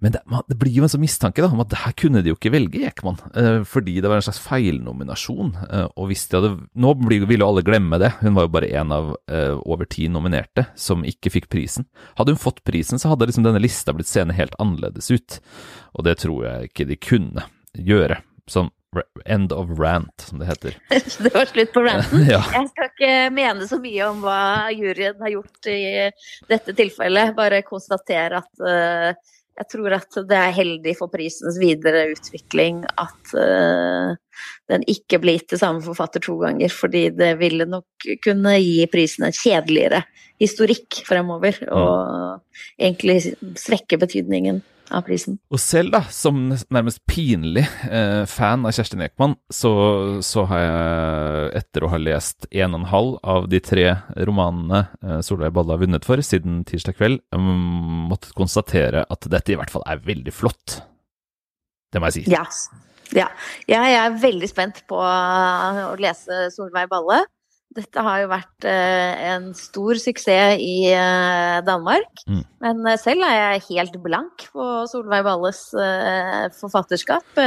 men 0.00 0.14
det, 0.14 0.20
det, 0.48 0.56
blir 0.56 0.72
jo 0.72 0.86
en 0.86 0.92
sånn 0.92 1.02
mistanke 1.02 1.42
da, 1.44 1.50
om 1.52 1.60
at 1.60 1.68
det 1.72 1.82
her 1.82 1.92
kunne 2.00 2.22
de 2.24 2.32
jo 2.32 2.38
ikke 2.38 2.52
velge 2.54 2.80
Ekman, 2.88 3.18
eh, 3.36 3.60
fordi 3.68 3.98
det 4.00 4.08
var 4.08 4.20
en 4.20 4.24
slags 4.24 4.40
feilnominasjon. 4.40 5.52
Eh, 5.66 5.86
og 5.92 6.08
hvis 6.08 6.24
de 6.30 6.38
hadde 6.38 6.52
Nå 6.80 6.94
blir, 7.02 7.26
vil 7.28 7.44
jo 7.44 7.50
alle 7.50 7.64
glemme 7.66 8.00
det, 8.00 8.14
hun 8.22 8.38
var 8.38 8.48
jo 8.48 8.54
bare 8.56 8.72
en 8.80 8.94
av 8.96 9.12
eh, 9.28 9.52
over 9.60 9.88
ti 9.90 10.08
nominerte 10.12 10.64
som 10.78 11.04
ikke 11.04 11.34
fikk 11.36 11.50
prisen. 11.52 11.84
Hadde 12.16 12.32
hun 12.32 12.40
fått 12.40 12.64
prisen, 12.64 13.00
så 13.00 13.12
hadde 13.12 13.28
liksom 13.28 13.44
denne 13.44 13.60
lista 13.60 13.92
blitt 13.96 14.08
seende 14.08 14.36
helt 14.38 14.56
annerledes 14.62 15.12
ut. 15.12 15.40
Og 15.92 16.08
det 16.08 16.16
tror 16.24 16.46
jeg 16.48 16.70
ikke 16.70 16.88
de 16.88 17.00
kunne 17.00 17.48
gjøre. 17.76 18.22
Sånn 18.50 18.72
End 19.22 19.52
of 19.54 19.68
rant, 19.78 20.24
som 20.26 20.40
det 20.40 20.48
heter. 20.48 20.74
det 21.22 21.30
var 21.30 21.44
slutt 21.46 21.70
på 21.76 21.82
ranten? 21.84 22.24
ja. 22.32 22.40
Jeg 22.56 22.70
skal 22.72 22.88
ikke 22.88 23.12
mene 23.36 23.68
så 23.70 23.78
mye 23.78 24.08
om 24.08 24.24
hva 24.24 24.40
juryen 24.74 25.20
har 25.22 25.30
gjort 25.36 25.68
i 25.70 25.82
dette 26.50 26.74
tilfellet, 26.74 27.36
bare 27.36 27.60
konstatere 27.62 28.40
at 28.40 28.64
uh, 28.64 29.36
jeg 29.58 29.68
tror 29.74 29.94
at 29.96 30.18
det 30.28 30.38
er 30.38 30.56
heldig 30.56 30.94
for 30.98 31.12
prisens 31.12 31.58
videre 31.60 32.06
utvikling 32.14 32.82
at 33.00 33.32
uh, 33.36 34.14
den 34.70 34.86
ikke 34.88 35.20
blir 35.20 35.36
gitt 35.36 35.50
til 35.52 35.60
samme 35.60 35.82
forfatter 35.84 36.22
to 36.24 36.38
ganger, 36.40 36.72
fordi 36.72 37.08
det 37.12 37.34
ville 37.40 37.66
nok 37.68 38.08
kunne 38.24 38.54
gi 38.62 38.86
prisen 38.92 39.26
en 39.26 39.36
kjedeligere 39.36 40.04
historikk 40.40 41.02
fremover, 41.08 41.58
og 41.68 42.40
egentlig 42.80 43.34
svekke 43.60 44.00
betydningen 44.00 44.62
av 44.94 45.04
prisen. 45.06 45.38
Og 45.52 45.60
selv, 45.62 45.92
da, 45.94 46.02
som 46.12 46.38
nærmest 46.50 47.02
pinlig 47.08 47.64
eh, 47.86 48.24
fan 48.30 48.66
av 48.68 48.74
Kjerstin 48.76 49.04
Ekman, 49.04 49.36
så, 49.52 49.72
så, 50.26 50.44
har 50.50 50.62
jeg, 50.64 51.48
etter 51.62 51.86
å 51.86 51.92
ha 51.92 52.00
lest 52.02 52.48
en 52.50 52.76
og 52.76 52.82
en 52.82 52.90
halv 52.92 53.16
av 53.34 53.48
de 53.52 53.62
tre 53.64 53.86
romanene 54.28 54.84
eh, 55.04 55.18
Solveig 55.26 55.54
Balle 55.56 55.76
har 55.76 55.82
vunnet 55.82 56.06
for 56.08 56.22
siden 56.24 56.62
tirsdag 56.68 56.98
kveld, 56.98 57.24
um, 57.36 58.06
måttet 58.10 58.36
konstatere 58.38 59.06
at 59.08 59.28
dette 59.30 59.54
i 59.54 59.58
hvert 59.60 59.72
fall 59.72 59.86
er 59.88 60.02
veldig 60.04 60.34
flott. 60.34 60.80
Det 61.90 62.02
må 62.02 62.10
jeg 62.10 62.20
si. 62.20 62.24
Ja. 62.30 62.44
ja. 63.16 63.28
Jeg 63.70 63.98
er 63.98 64.18
veldig 64.22 64.50
spent 64.50 64.84
på 64.90 64.98
å 65.00 65.94
lese 66.00 66.48
Solveig 66.54 66.90
Balle. 66.90 67.24
Dette 67.70 68.02
har 68.02 68.24
jo 68.24 68.30
vært 68.32 68.66
eh, 68.66 69.20
en 69.30 69.52
stor 69.54 69.98
suksess 70.02 70.58
i 70.58 70.90
eh, 70.90 71.58
Danmark. 71.62 72.24
Mm. 72.26 72.40
Men 72.64 72.80
eh, 72.90 72.98
selv 72.98 73.22
er 73.28 73.36
jeg 73.36 73.66
helt 73.68 73.98
blank 74.02 74.48
på 74.50 74.70
Solveig 74.90 75.22
Balles 75.26 75.60
forfatterskap. 76.58 77.38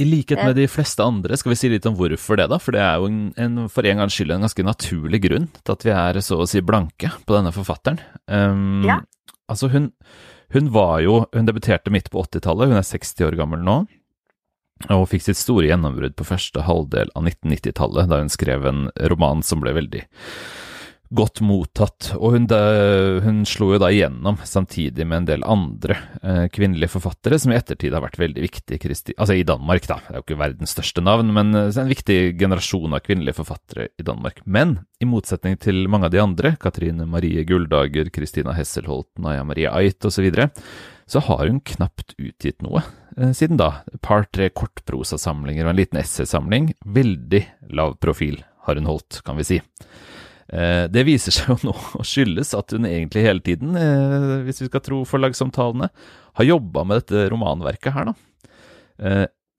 I 0.00 0.06
likhet 0.06 0.40
med 0.40 0.56
de 0.58 0.66
fleste 0.70 1.04
andre, 1.04 1.38
skal 1.38 1.52
vi 1.52 1.60
si 1.60 1.70
litt 1.70 1.86
om 1.86 1.94
hvorfor 1.98 2.40
det, 2.40 2.48
da? 2.50 2.58
For 2.62 2.74
det 2.74 2.82
er 2.82 2.98
jo 2.98 3.10
en, 3.10 3.22
en, 3.38 3.62
for 3.70 3.86
en 3.86 4.02
gangs 4.02 4.16
skyld 4.16 4.34
en 4.34 4.46
ganske 4.48 4.66
naturlig 4.66 5.22
grunn 5.28 5.46
til 5.60 5.76
at 5.76 5.86
vi 5.86 5.94
er 5.94 6.20
så 6.24 6.40
å 6.40 6.48
si 6.48 6.62
blanke 6.64 7.12
på 7.22 7.36
denne 7.36 7.52
forfatteren. 7.54 8.00
Um, 8.26 8.82
ja. 8.86 8.98
Altså, 9.50 9.68
hun, 9.70 9.90
hun 10.54 10.70
var 10.74 11.00
jo 11.02 11.24
Hun 11.34 11.46
debuterte 11.46 11.90
midt 11.92 12.08
på 12.10 12.22
80-tallet, 12.22 12.70
hun 12.70 12.80
er 12.80 12.86
60 12.86 13.26
år 13.28 13.38
gammel 13.38 13.62
nå 13.66 13.82
og 14.88 15.08
fikk 15.10 15.26
sitt 15.26 15.40
store 15.40 15.68
gjennombrudd 15.68 16.16
på 16.16 16.28
første 16.28 16.64
halvdel 16.64 17.12
av 17.12 17.28
1990-tallet, 17.28 18.08
da 18.08 18.22
hun 18.22 18.32
skrev 18.32 18.64
en 18.70 18.88
roman 19.12 19.44
som 19.44 19.60
ble 19.60 19.74
veldig 19.76 20.06
godt 21.10 21.40
mottatt. 21.42 22.12
Og 22.16 22.36
hun, 22.36 22.46
hun, 23.24 23.42
slo 23.48 23.72
jo 23.74 23.80
da 23.82 23.90
igjennom 23.90 24.38
samtidig 24.46 25.06
med 25.08 25.22
en 25.22 25.28
del 25.28 25.46
andre 25.46 25.96
eh, 26.22 26.44
kvinnelige 26.54 26.92
forfattere, 26.92 27.38
som 27.42 27.52
i 27.52 27.58
ettertid 27.58 27.94
har 27.96 28.04
vært 28.04 28.20
veldig 28.20 28.44
viktige 28.44 28.80
Kristi, 28.82 29.16
altså 29.18 29.34
i 29.36 29.46
Danmark, 29.46 29.88
da. 29.90 29.98
Det 30.06 30.14
er 30.14 30.20
jo 30.20 30.26
ikke 30.28 30.40
verdens 30.44 30.74
største 30.76 31.04
navn, 31.04 31.32
men 31.34 31.50
eh, 31.58 31.72
en 31.74 31.90
viktig 31.90 32.18
generasjon 32.40 32.94
av 32.94 33.02
kvinnelige 33.06 33.40
forfattere 33.40 33.90
i 33.98 34.06
Danmark. 34.06 34.40
Men 34.46 34.78
i 35.02 35.08
motsetning 35.10 35.58
til 35.60 35.82
mange 35.90 36.08
av 36.08 36.14
de 36.14 36.22
andre, 36.22 36.54
Katrine 36.62 37.08
Marie 37.10 37.44
Gulldager, 37.48 38.12
Kristina 38.14 38.54
Hesselholt, 38.56 39.10
Naya 39.18 39.44
Marie 39.46 39.70
Ait 39.70 39.98
osv., 39.98 40.20
så, 40.20 40.24
videre, 40.24 40.50
så 41.08 41.22
har 41.24 41.46
hun 41.48 41.62
knapt 41.64 42.12
utgitt 42.20 42.60
noe 42.62 42.82
siden 43.36 43.58
da. 43.60 43.82
Et 43.90 44.00
par-tre 44.04 44.48
kortprosasamlinger 44.54 45.66
og 45.66 45.72
en 45.72 45.80
liten 45.80 46.00
essaysamling. 46.00 46.70
Veldig 46.86 47.42
lav 47.74 47.96
profil 48.02 48.40
har 48.66 48.78
hun 48.78 48.88
holdt, 48.88 49.20
kan 49.26 49.38
vi 49.40 49.46
si. 49.48 49.60
Eh, 50.50 50.86
det 50.90 51.06
viser 51.06 51.34
seg 51.34 51.50
jo 51.52 51.58
nå 51.68 51.74
å 52.00 52.06
skyldes 52.06 52.54
at 52.58 52.74
hun 52.74 52.88
egentlig 52.88 53.26
hele 53.26 53.44
tiden, 53.44 53.76
eh, 53.78 54.40
hvis 54.46 54.64
vi 54.64 54.70
skal 54.70 54.82
tro 54.84 55.02
forlagsomtalene, 55.08 55.90
har 56.38 56.48
jobba 56.48 56.86
med 56.86 57.02
dette 57.02 57.28
romanverket 57.32 57.94
her, 57.94 58.10
da. 58.10 58.18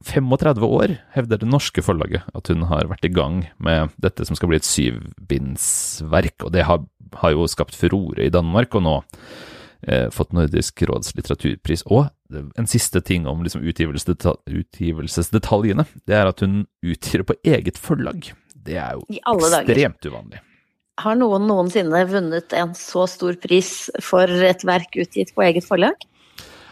35 0.05 0.61
år 0.67 0.91
hevder 1.15 1.39
det 1.41 1.47
norske 1.49 1.81
forlaget 1.81 2.27
at 2.37 2.49
hun 2.51 2.67
har 2.69 2.85
vært 2.89 3.07
i 3.07 3.13
gang 3.13 3.39
med 3.61 3.89
dette 4.01 4.25
som 4.25 4.37
skal 4.37 4.51
bli 4.51 4.59
et 4.61 4.67
syvbindsverk, 4.67 6.45
og 6.45 6.53
det 6.53 6.67
har, 6.67 6.83
har 7.23 7.33
jo 7.33 7.47
skapt 7.49 7.77
furore 7.77 8.27
i 8.27 8.33
Danmark, 8.33 8.77
og 8.77 8.85
nå 8.85 8.95
eh, 9.87 10.09
fått 10.13 10.33
Nordisk 10.37 10.83
råds 10.89 11.15
litteraturpris. 11.17 11.85
Og 11.89 12.09
en 12.31 12.69
siste 12.69 13.01
ting 13.05 13.27
om 13.29 13.43
liksom 13.45 13.61
utgivelsesdetaljene, 13.67 15.85
det 16.07 16.15
er 16.17 16.25
at 16.29 16.39
hun 16.43 16.53
utgir 16.83 17.17
det 17.21 17.27
på 17.29 17.39
eget 17.55 17.77
forlag. 17.81 18.19
Det 18.61 18.77
er 18.77 18.91
jo 18.97 19.01
ekstremt 19.09 20.05
uvanlig. 20.05 20.39
Har 21.01 21.15
noen 21.17 21.47
noensinne 21.49 22.01
vunnet 22.09 22.53
en 22.53 22.75
så 22.77 23.07
stor 23.09 23.33
pris 23.41 23.89
for 24.03 24.29
et 24.29 24.63
verk 24.67 24.91
utgitt 25.01 25.33
på 25.33 25.41
eget 25.47 25.65
forlag? 25.65 25.97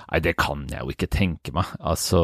Nei, 0.10 0.20
det 0.26 0.36
kan 0.42 0.60
jeg 0.70 0.80
jo 0.82 0.90
ikke 0.94 1.14
tenke 1.14 1.52
meg. 1.56 1.66
Altså, 1.80 2.20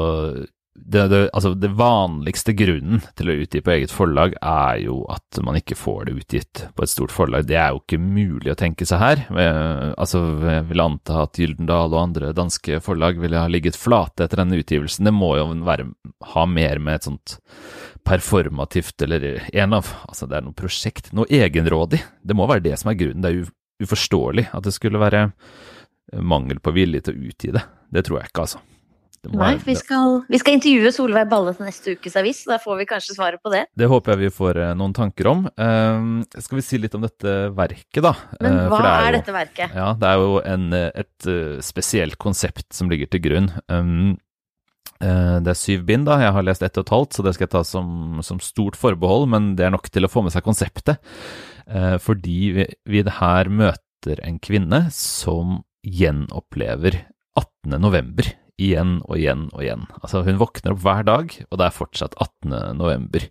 det, 0.76 1.08
det, 1.08 1.30
altså 1.34 1.54
det, 1.54 1.70
vanligste 1.80 2.54
grunnen 2.54 3.00
til 3.16 3.30
å 3.32 3.36
utgi 3.46 3.62
på 3.64 3.72
eget 3.72 3.94
forlag 3.96 4.34
er 4.44 4.82
jo 4.84 4.98
at 5.12 5.40
man 5.46 5.56
ikke 5.56 5.78
får 5.80 6.10
det 6.10 6.16
utgitt 6.20 6.64
på 6.76 6.84
et 6.84 6.92
stort 6.92 7.14
forlag. 7.16 7.48
Det 7.48 7.56
er 7.56 7.72
jo 7.72 7.80
ikke 7.80 8.00
mulig 8.02 8.52
å 8.52 8.58
tenke 8.60 8.88
seg 8.88 9.00
her. 9.00 9.24
Eh, 9.32 9.94
altså, 9.96 10.22
jeg 10.44 10.68
vil 10.68 10.84
anta 10.84 11.22
at 11.24 11.40
Gyldendal 11.40 11.96
og 11.96 12.02
andre 12.02 12.34
danske 12.36 12.82
forlag 12.84 13.22
ville 13.24 13.40
ha 13.40 13.48
ligget 13.52 13.80
flate 13.80 14.28
etter 14.28 14.44
denne 14.44 14.60
utgivelsen. 14.60 15.08
Det 15.08 15.16
må 15.16 15.32
jo 15.40 15.48
være, 15.66 15.88
ha 16.36 16.46
mer 16.50 16.84
med 16.84 17.00
et 17.00 17.10
sånt 17.10 17.38
performativt 18.06 19.02
eller 19.08 19.48
en 19.56 19.80
av 19.80 19.90
Altså, 20.06 20.28
det 20.30 20.38
er 20.38 20.46
noe 20.46 20.60
prosjekt, 20.60 21.14
noe 21.16 21.32
egenrådig. 21.32 22.04
Det 22.22 22.36
må 22.38 22.50
være 22.52 22.68
det 22.68 22.76
som 22.82 22.92
er 22.92 23.00
grunnen. 23.00 23.24
Det 23.24 23.32
er 23.32 23.86
uforståelig 23.86 24.50
at 24.52 24.68
det 24.68 24.76
skulle 24.76 25.02
være 25.02 25.30
mangel 26.22 26.60
på 26.64 26.76
vilje 26.76 27.08
til 27.08 27.16
å 27.16 27.30
utgi 27.32 27.56
det. 27.56 27.64
Det 27.96 28.06
tror 28.06 28.22
jeg 28.22 28.34
ikke, 28.34 28.46
altså. 28.46 28.66
Nei, 29.34 29.56
vi 29.64 29.76
skal, 29.78 30.20
vi 30.30 30.40
skal, 30.42 30.58
intervjue 30.58 30.92
Solveig 30.94 31.30
Balle 31.32 31.54
til 31.56 31.68
neste 31.68 31.96
ukes 31.96 32.18
avis, 32.20 32.42
så 32.44 32.54
da 32.54 32.58
får 32.62 32.80
vi 32.82 32.88
kanskje 32.90 33.16
svaret 33.18 33.42
på 33.44 33.52
det. 33.54 33.64
Det 33.78 33.90
håper 33.90 34.14
jeg 34.14 34.26
vi 34.26 34.36
får 34.36 34.60
uh, 34.62 34.74
noen 34.78 34.94
tanker 34.96 35.30
om. 35.32 35.46
Uh, 35.58 36.22
skal 36.34 36.60
vi 36.60 36.66
si 36.66 36.80
litt 36.82 36.96
om 36.98 37.06
dette 37.06 37.34
verket, 37.56 38.02
da? 38.06 38.14
Men 38.44 38.60
uh, 38.60 38.68
hva 38.72 38.82
det 38.84 38.92
er, 38.92 39.08
er 39.08 39.18
dette 39.20 39.36
verket? 39.36 39.74
Ja, 39.78 39.88
Det 40.00 40.12
er 40.12 40.22
jo 40.22 40.38
en, 40.44 40.68
et 40.76 41.30
spesielt 41.66 42.20
konsept 42.22 42.68
som 42.76 42.92
ligger 42.92 43.10
til 43.12 43.24
grunn. 43.26 43.50
Um, 43.72 44.16
det 44.96 45.52
er 45.52 45.60
syv 45.60 45.84
bind, 45.88 46.08
da. 46.08 46.20
Jeg 46.24 46.34
har 46.38 46.46
lest 46.48 46.64
ett 46.64 46.78
og 46.80 46.86
et 46.86 46.94
halvt, 46.94 47.18
så 47.18 47.26
det 47.26 47.36
skal 47.36 47.46
jeg 47.46 47.56
ta 47.58 47.64
som, 47.68 48.22
som 48.26 48.40
stort 48.44 48.78
forbehold, 48.80 49.28
men 49.34 49.54
det 49.60 49.68
er 49.68 49.74
nok 49.76 49.90
til 49.92 50.08
å 50.08 50.12
få 50.12 50.24
med 50.26 50.34
seg 50.34 50.46
konseptet. 50.46 51.04
fordi 52.02 52.40
vi, 52.56 52.66
vi 52.88 53.04
her 53.20 53.50
møter 53.52 54.22
en 54.24 54.40
kvinne 54.40 54.86
som 54.96 55.60
gjenopplever 55.84 57.02
18. 57.36 57.76
november 57.82 58.32
igjen 58.62 59.00
og 59.06 59.18
igjen 59.20 59.48
og 59.54 59.64
igjen. 59.64 59.88
Altså, 60.02 60.24
hun 60.26 60.42
våkner 60.42 60.76
opp 60.76 60.84
hver 60.84 61.08
dag, 61.08 61.38
og 61.50 61.60
det 61.60 61.68
er 61.68 61.80
fortsatt 61.80 62.18
18. 62.20 62.78
november. 62.80 63.26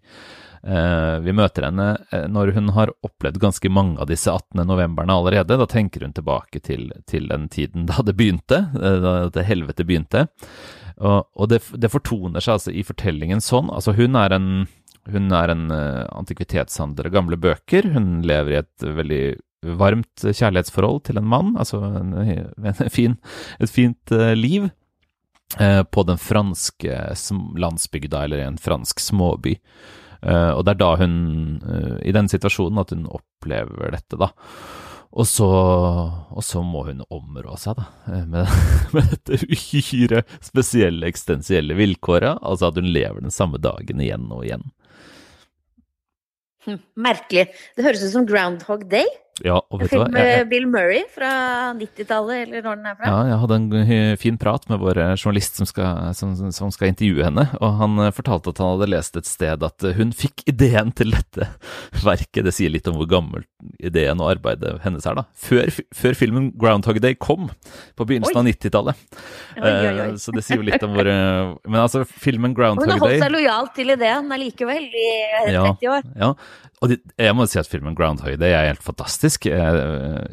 Eh, 0.65 1.19
vi 1.21 1.33
møter 1.37 1.67
henne 1.67 1.91
eh, 2.09 2.25
når 2.33 2.55
hun 2.57 2.71
har 2.73 2.93
opplevd 3.05 3.37
ganske 3.43 3.69
mange 3.69 3.99
av 4.01 4.09
disse 4.09 4.33
18. 4.33 4.63
novemberne 4.65 5.13
allerede. 5.13 5.59
Da 5.61 5.67
tenker 5.69 6.07
hun 6.07 6.15
tilbake 6.17 6.63
til, 6.65 6.89
til 7.11 7.29
den 7.29 7.51
tiden 7.53 7.85
da 7.91 8.01
det 8.07 8.17
begynte, 8.17 8.63
eh, 8.79 8.97
da 9.05 9.15
det 9.35 9.45
helvete 9.49 9.85
begynte. 9.85 10.27
Og, 10.97 11.27
og 11.35 11.51
det, 11.51 11.61
det, 11.77 11.91
fortoner 11.93 12.41
seg 12.45 12.57
altså 12.57 12.73
i 12.73 12.85
fortellingen 12.87 13.43
sånn. 13.45 13.69
Altså, 13.75 13.93
hun 13.99 14.17
er 14.17 14.33
en, 14.37 14.49
hun 15.13 15.35
er 15.37 15.53
en 15.53 15.67
antikvitetshandler 15.75 17.11
av 17.11 17.17
gamle 17.17 17.41
bøker. 17.41 17.91
Hun 17.97 18.23
lever 18.25 18.55
i 18.55 18.61
et 18.63 18.87
veldig 18.87 19.25
varmt 19.81 20.25
kjærlighetsforhold 20.29 21.03
til 21.09 21.19
en 21.19 21.29
mann, 21.29 21.55
altså 21.57 21.81
en, 21.89 22.13
en 22.21 22.81
fin, 22.93 23.17
et 23.59 23.73
fint 23.73 24.13
liv. 24.37 24.69
Eh, 25.59 25.83
på 25.83 26.03
den 26.03 26.19
franske 26.19 27.15
landsbygda, 27.59 28.25
eller 28.25 28.39
i 28.39 28.47
en 28.49 28.59
fransk 28.59 29.01
småby. 29.01 29.59
Eh, 30.23 30.51
og 30.51 30.65
det 30.65 30.75
er 30.75 30.81
da 30.81 30.95
hun, 30.99 31.15
eh, 31.63 32.09
i 32.09 32.15
den 32.17 32.29
situasjonen, 32.29 32.81
at 32.81 32.91
hun 32.91 33.07
opplever 33.07 33.95
dette, 33.95 34.19
da. 34.19 34.33
Og 35.15 35.29
så, 35.31 35.47
og 35.47 36.43
så 36.43 36.63
må 36.67 36.89
hun 36.89 37.05
områ 37.07 37.55
seg, 37.61 37.79
da, 37.79 37.85
med, 38.27 38.51
med 38.97 39.13
dette 39.13 39.47
uhyre 39.47 40.25
spesielle 40.43 41.07
eksistensielle 41.07 41.77
vilkåret. 41.79 42.41
Altså 42.43 42.73
at 42.73 42.81
hun 42.81 42.91
lever 42.91 43.23
den 43.23 43.35
samme 43.35 43.63
dagen 43.63 44.03
igjen 44.03 44.27
og 44.35 44.43
igjen. 44.43 44.67
Hm, 46.67 46.81
merkelig. 46.99 47.47
Det 47.77 47.87
høres 47.87 48.03
ut 48.03 48.17
som 48.17 48.27
Groundhog 48.27 48.89
Day. 48.91 49.07
Ja, 49.43 49.57
og 49.59 49.81
vet 49.81 49.91
du 49.91 49.97
hva? 49.99 50.07
med 50.15 50.29
jeg, 50.29 50.47
Bill 50.47 50.67
Murray 50.71 51.01
fra 51.11 51.29
90-tallet, 51.75 52.45
eller 52.45 52.63
når 52.63 52.77
den 52.79 52.87
er 52.87 52.99
fra. 53.01 53.09
Ja, 53.09 53.23
jeg 53.33 53.39
hadde 53.43 53.57
en 53.59 54.19
fin 54.21 54.37
prat 54.39 54.69
med 54.71 54.79
vår 54.79 55.01
eh, 55.03 55.15
journalist 55.17 55.59
som 55.59 55.67
skal, 55.67 56.13
som, 56.15 56.37
som 56.55 56.71
skal, 56.71 56.93
intervjue 56.93 57.25
henne, 57.27 57.49
og 57.59 57.81
han 57.81 57.99
eh, 58.05 58.13
fortalte 58.15 58.53
at 58.53 58.61
han 58.63 58.77
hadde 58.77 58.93
lest 58.93 59.19
et 59.19 59.27
sted 59.27 59.67
at 59.67 59.87
eh, 59.89 59.97
hun 59.99 60.13
fikk 60.15 60.45
ideen 60.51 60.93
til 60.95 61.11
dette 61.17 61.49
verket. 62.07 62.45
Det 62.47 62.55
sier 62.55 62.71
litt 62.71 62.87
om 62.91 63.01
hvor 63.01 63.11
gammel 63.11 63.43
ideen 63.83 64.23
og 64.23 64.37
arbeidet 64.37 64.77
hennes 64.85 65.09
er, 65.11 65.19
da. 65.19 65.27
Før, 65.35 65.73
før 65.91 66.19
filmen 66.21 66.53
Groundhog 66.55 67.03
Day 67.03 67.19
kom, 67.19 67.51
på 67.99 68.07
begynnelsen 68.07 68.39
oi. 68.39 68.45
av 68.45 68.51
90-tallet. 68.53 69.03
Eh, 69.59 70.05
så 70.23 70.37
det 70.37 70.45
sier 70.47 70.63
jo 70.63 70.69
litt 70.69 70.83
om 70.87 70.95
hvor 70.95 71.09
Men 71.11 71.81
altså, 71.81 72.05
filmen 72.07 72.55
Groundhog 72.55 72.87
Day 72.87 72.95
Hun 72.95 73.03
har 73.03 73.09
holdt 73.09 73.25
seg 73.25 73.35
lojal 73.35 73.73
til 73.75 73.91
ideen 73.97 74.31
allikevel 74.39 74.87
i 74.87 75.09
30 75.51 75.59
ja, 75.59 75.67
år. 75.97 76.07
Ja, 76.15 76.31
og 76.83 76.91
de, 76.91 76.99
jeg 77.21 77.35
må 77.37 77.47
si 77.49 77.59
at 77.61 77.69
filmen 77.71 77.95
Groundhog 77.97 78.37
Day 78.41 78.53
er 78.53 78.69
helt 78.69 78.85
fantastisk. 78.85 79.47
Jeg, 79.49 79.83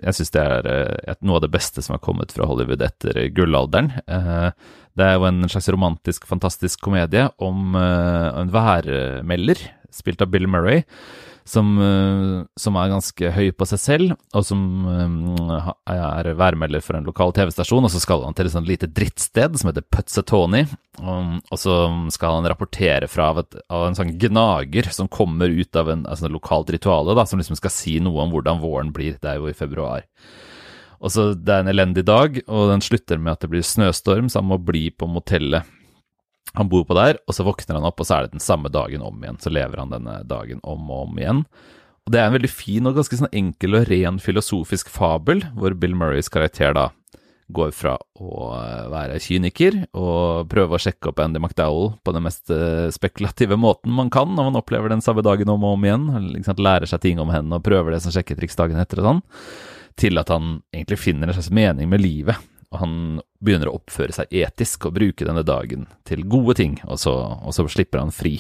jeg 0.01 0.17
syns 0.17 0.33
det 0.33 0.41
er 0.41 0.69
et, 1.13 1.19
noe 1.23 1.39
av 1.39 1.45
det 1.45 1.51
beste 1.53 1.83
som 1.85 1.95
har 1.95 2.03
kommet 2.03 2.33
fra 2.35 2.47
Hollywood 2.49 2.83
etter 2.85 3.19
gullalderen. 3.35 3.91
Eh, 4.05 4.49
det 4.99 5.05
er 5.05 5.15
jo 5.15 5.27
en 5.29 5.45
slags 5.51 5.69
romantisk, 5.71 6.25
fantastisk 6.27 6.81
komedie 6.83 7.27
om 7.41 7.77
eh, 7.79 8.27
en 8.41 8.51
værmelder, 8.51 9.63
spilt 9.93 10.23
av 10.23 10.31
Bill 10.33 10.49
Murray, 10.51 10.83
som, 11.51 11.71
eh, 11.81 12.43
som, 12.59 12.77
er 12.79 12.91
ganske 12.91 13.31
høy 13.35 13.49
på 13.55 13.67
seg 13.67 13.81
selv, 13.81 14.13
og 14.37 14.45
som 14.47 14.61
eh, 14.87 15.71
er 15.91 16.29
værmelder 16.39 16.83
for 16.83 16.97
en 16.97 17.07
lokal 17.07 17.33
TV-stasjon. 17.35 17.87
Og 17.87 17.91
så 17.93 18.01
skal 18.03 18.23
han 18.25 18.37
til 18.37 18.47
et 18.47 18.55
sånt 18.55 18.69
lite 18.69 18.89
drittsted 18.89 19.57
som 19.59 19.71
heter 19.71 19.85
Puzzatoni, 19.91 20.63
og, 21.01 21.41
og 21.51 21.59
så 21.59 21.79
skal 22.13 22.39
han 22.39 22.47
rapportere 22.51 23.09
fra 23.11 23.31
av, 23.33 23.43
av, 23.43 23.87
en 23.87 23.97
sånn 23.97 24.15
gnager 24.21 24.91
som 24.95 25.11
kommer 25.11 25.51
ut 25.51 25.79
av 25.79 25.91
en 25.91 26.05
altså 26.09 26.31
lokalt 26.31 26.71
rituale, 26.73 27.17
som 27.27 27.41
liksom 27.41 27.59
skal 27.59 27.73
si 27.73 27.97
noe 28.03 28.23
om 28.23 28.33
hvordan 28.35 28.63
våren 28.63 28.95
blir. 28.95 29.19
Det 29.19 29.33
er 29.33 29.41
jo 29.41 29.51
i 29.51 29.57
februar. 29.57 30.07
Og 31.01 31.09
så 31.09 31.31
Det 31.33 31.49
er 31.51 31.63
en 31.63 31.73
elendig 31.73 32.05
dag, 32.05 32.41
og 32.47 32.69
den 32.69 32.83
slutter 32.85 33.17
med 33.17 33.33
at 33.33 33.43
det 33.43 33.51
blir 33.51 33.65
snøstorm, 33.65 34.29
så 34.29 34.39
han 34.39 34.51
må 34.53 34.61
bli 34.61 34.89
på 34.93 35.09
motellet 35.09 35.67
han 36.53 36.69
bor 36.71 36.83
på 36.87 36.95
der, 36.97 37.19
og 37.27 37.35
så 37.35 37.45
våkner 37.47 37.77
han 37.79 37.87
opp, 37.87 38.01
og 38.01 38.07
så 38.07 38.17
er 38.17 38.25
det 38.25 38.35
den 38.35 38.43
samme 38.43 38.71
dagen 38.73 39.03
om 39.05 39.21
igjen. 39.23 39.39
Så 39.39 39.53
lever 39.53 39.79
han 39.79 39.93
denne 39.93 40.17
dagen 40.27 40.59
om 40.67 40.89
og 40.91 41.05
om 41.05 41.21
igjen. 41.21 41.45
Og 42.01 42.13
det 42.13 42.19
er 42.19 42.27
en 42.27 42.35
veldig 42.35 42.51
fin 42.51 42.89
og 42.89 42.97
ganske 42.97 43.19
sånn 43.19 43.31
enkel 43.31 43.77
og 43.77 43.85
ren 43.91 44.17
filosofisk 44.19 44.89
fabel, 44.91 45.45
hvor 45.55 45.77
Bill 45.79 45.95
Murrays 45.95 46.31
karakter 46.33 46.75
da 46.75 46.89
går 47.51 47.71
fra 47.75 47.97
å 48.15 48.49
være 48.91 49.19
kyniker 49.19 49.81
og 49.97 50.47
prøve 50.51 50.77
å 50.77 50.81
sjekke 50.81 51.11
opp 51.11 51.19
Andy 51.19 51.41
McDowell 51.41 51.93
på 51.99 52.13
den 52.15 52.23
mest 52.23 52.51
eh, 52.53 52.87
spekulative 52.95 53.57
måten 53.59 53.91
man 53.95 54.11
kan 54.13 54.31
når 54.31 54.47
man 54.47 54.59
opplever 54.61 54.91
den 54.91 55.03
samme 55.03 55.23
dagen 55.25 55.51
om 55.51 55.65
og 55.67 55.75
om 55.75 55.87
igjen, 55.87 56.07
liksom 56.37 56.61
lærer 56.63 56.87
seg 56.87 57.03
ting 57.03 57.19
om 57.19 57.31
henne 57.33 57.57
og 57.57 57.65
prøver 57.65 57.91
det 57.91 57.99
som 58.05 58.15
sjekketriks 58.15 58.55
dagen 58.59 58.79
etter 58.79 59.01
og 59.03 59.09
sånn, 59.09 59.21
til 59.99 60.21
at 60.21 60.31
han 60.31 60.61
egentlig 60.71 61.01
finner 61.01 61.27
en 61.27 61.35
slags 61.35 61.51
mening 61.51 61.91
med 61.91 62.03
livet 62.03 62.39
han 62.77 63.19
begynner 63.43 63.69
å 63.69 63.75
oppføre 63.79 64.15
seg 64.15 64.31
etisk 64.43 64.87
og 64.87 64.95
bruke 64.95 65.27
denne 65.27 65.43
dagen 65.47 65.87
til 66.07 66.23
gode 66.29 66.55
ting, 66.61 66.77
og 66.87 66.99
så, 67.01 67.13
og 67.41 67.55
så 67.55 67.65
slipper 67.71 68.03
han 68.03 68.13
fri. 68.15 68.37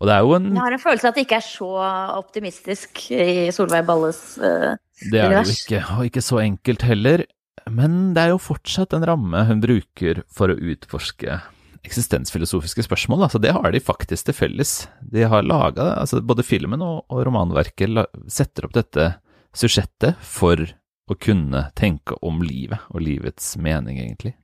Og 0.00 0.08
det 0.08 0.16
er 0.16 0.24
jo 0.26 0.34
en 0.36 0.50
Jeg 0.50 0.64
har 0.64 0.74
en 0.74 0.82
følelse 0.82 1.06
av 1.06 1.12
at 1.12 1.18
det 1.18 1.24
ikke 1.28 1.38
er 1.38 1.46
så 1.46 1.70
optimistisk 2.18 3.04
i 3.14 3.48
Solveig 3.54 3.86
Balles 3.86 4.20
uh, 4.42 4.74
Det 5.06 5.22
er 5.22 5.30
det 5.30 5.44
jo 5.46 5.54
ikke, 5.54 5.82
og 5.94 6.08
ikke 6.10 6.24
så 6.24 6.40
enkelt 6.42 6.86
heller. 6.88 7.24
Men 7.70 8.12
det 8.16 8.24
er 8.24 8.34
jo 8.34 8.42
fortsatt 8.42 8.92
en 8.96 9.06
ramme 9.06 9.44
hun 9.48 9.62
bruker 9.62 10.24
for 10.34 10.52
å 10.52 10.58
utforske 10.58 11.38
eksistensfilosofiske 11.84 12.84
spørsmål. 12.86 13.26
Altså, 13.26 13.40
det 13.40 13.52
har 13.54 13.72
de 13.72 13.80
faktisk 13.80 14.28
til 14.28 14.36
felles. 14.36 14.72
De 15.00 15.24
har 15.28 15.46
laga 15.46 15.94
altså, 16.00 16.20
Både 16.24 16.44
filmen 16.46 16.82
og, 16.84 17.04
og 17.12 17.24
romanverket 17.28 18.00
setter 18.32 18.66
opp 18.66 18.74
dette 18.76 19.12
sujektet 19.54 20.18
for 20.20 20.64
å 21.10 21.16
kunne 21.20 21.66
tenke 21.76 22.16
om 22.24 22.42
livet 22.42 22.80
og 22.90 23.04
livets 23.04 23.56
mening, 23.60 23.98
egentlig. 24.00 24.34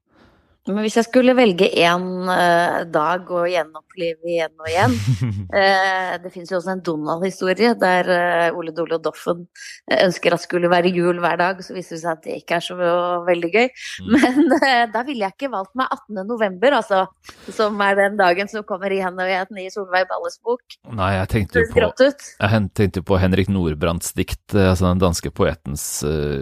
Men 0.68 0.84
hvis 0.84 0.98
jeg 0.98 1.06
skulle 1.06 1.32
velge 1.38 1.70
én 1.80 2.02
uh, 2.28 2.82
dag 2.92 3.30
å 3.32 3.46
gjenoppleve 3.48 4.28
igjen 4.28 4.52
og 4.60 4.68
igjen 4.68 4.96
uh, 5.54 6.18
Det 6.22 6.32
finnes 6.34 6.50
jo 6.52 6.58
også 6.58 6.74
en 6.74 6.82
Donald-historie 6.84 7.72
der 7.80 8.10
uh, 8.10 8.58
Ole 8.58 8.74
Dole 8.76 8.98
og 8.98 9.06
Doffen 9.06 9.46
ønsker 9.96 10.34
at 10.34 10.42
det 10.42 10.44
skulle 10.44 10.70
være 10.72 10.92
jul 10.92 11.20
hver 11.22 11.38
dag. 11.40 11.62
Så 11.64 11.74
viser 11.74 11.96
det 11.96 12.02
seg 12.02 12.12
at 12.12 12.26
det 12.26 12.36
ikke 12.42 12.58
er 12.58 12.64
så 12.64 12.76
veldig 13.26 13.50
gøy. 13.54 13.70
Mm. 14.04 14.12
Men 14.14 14.92
da 14.92 15.02
ville 15.06 15.24
jeg 15.24 15.36
ikke 15.36 15.50
valgt 15.52 15.72
meg 15.78 15.88
18. 15.96 16.20
november, 16.28 16.76
altså. 16.76 17.00
Som 17.56 17.80
er 17.84 17.96
den 17.98 18.18
dagen 18.20 18.50
som 18.50 18.64
kommer 18.68 18.92
igjen 18.92 19.16
og 19.16 19.28
igjen 19.30 19.60
i 19.62 19.66
Solveig 19.72 20.08
Balles 20.10 20.38
bok. 20.44 20.62
Nei, 20.96 21.10
jeg 21.16 21.30
tenkte 21.34 21.64
jo 21.64 21.70
på, 21.72 22.10
jeg 22.10 22.62
tenkte 22.78 23.04
på 23.06 23.20
Henrik 23.20 23.50
Nordbrandts 23.52 24.14
dikt, 24.16 24.54
altså 24.54 24.90
den 24.90 25.02
danske 25.02 25.32
poetens 25.34 25.86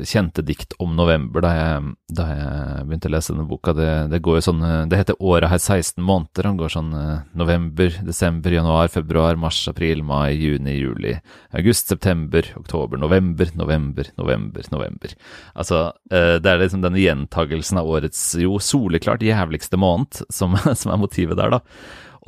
kjente 0.09 0.45
dikt 0.47 0.77
om 0.83 0.95
november, 0.99 1.45
da 1.45 1.55
jeg, 1.57 1.95
da 2.19 2.29
jeg 2.33 2.87
begynte 2.89 3.11
å 3.11 3.15
lese 3.17 3.35
denne 3.35 3.49
boka. 3.49 3.75
det 3.77 3.91
det 4.11 4.21
går 4.25 4.39
jo 4.39 4.45
sånn 4.49 4.65
eh, 4.65 4.81
Det 4.91 4.99
heter 5.01 5.19
året 5.25 5.51
har 5.53 5.61
16 5.61 6.03
måneder. 6.05 6.49
Han 6.49 6.59
går 6.61 6.73
sånn 6.75 6.91
eh, 6.97 7.21
november, 7.39 7.93
desember, 8.07 8.55
januar, 8.55 8.91
februar, 8.93 9.39
mars, 9.41 9.61
april, 9.71 10.03
mai, 10.07 10.35
juni, 10.37 10.77
juli, 10.79 11.15
august, 11.57 11.89
september, 11.93 12.47
oktober, 12.59 13.01
november, 13.01 13.53
november, 13.59 14.11
november, 14.21 14.67
november. 14.75 15.15
Altså, 15.55 15.85
eh, 16.11 16.37
det 16.43 16.53
er 16.53 16.63
liksom 16.65 16.85
denne 16.85 17.03
gjentagelsen 17.03 17.81
av 17.81 17.89
årets 17.95 18.25
jo 18.43 18.59
soleklart 18.63 19.25
jævligste 19.27 19.81
måned 19.81 20.23
som, 20.33 20.59
som 20.81 20.95
er 20.95 21.03
motivet 21.03 21.41
der, 21.41 21.59
da. 21.59 21.63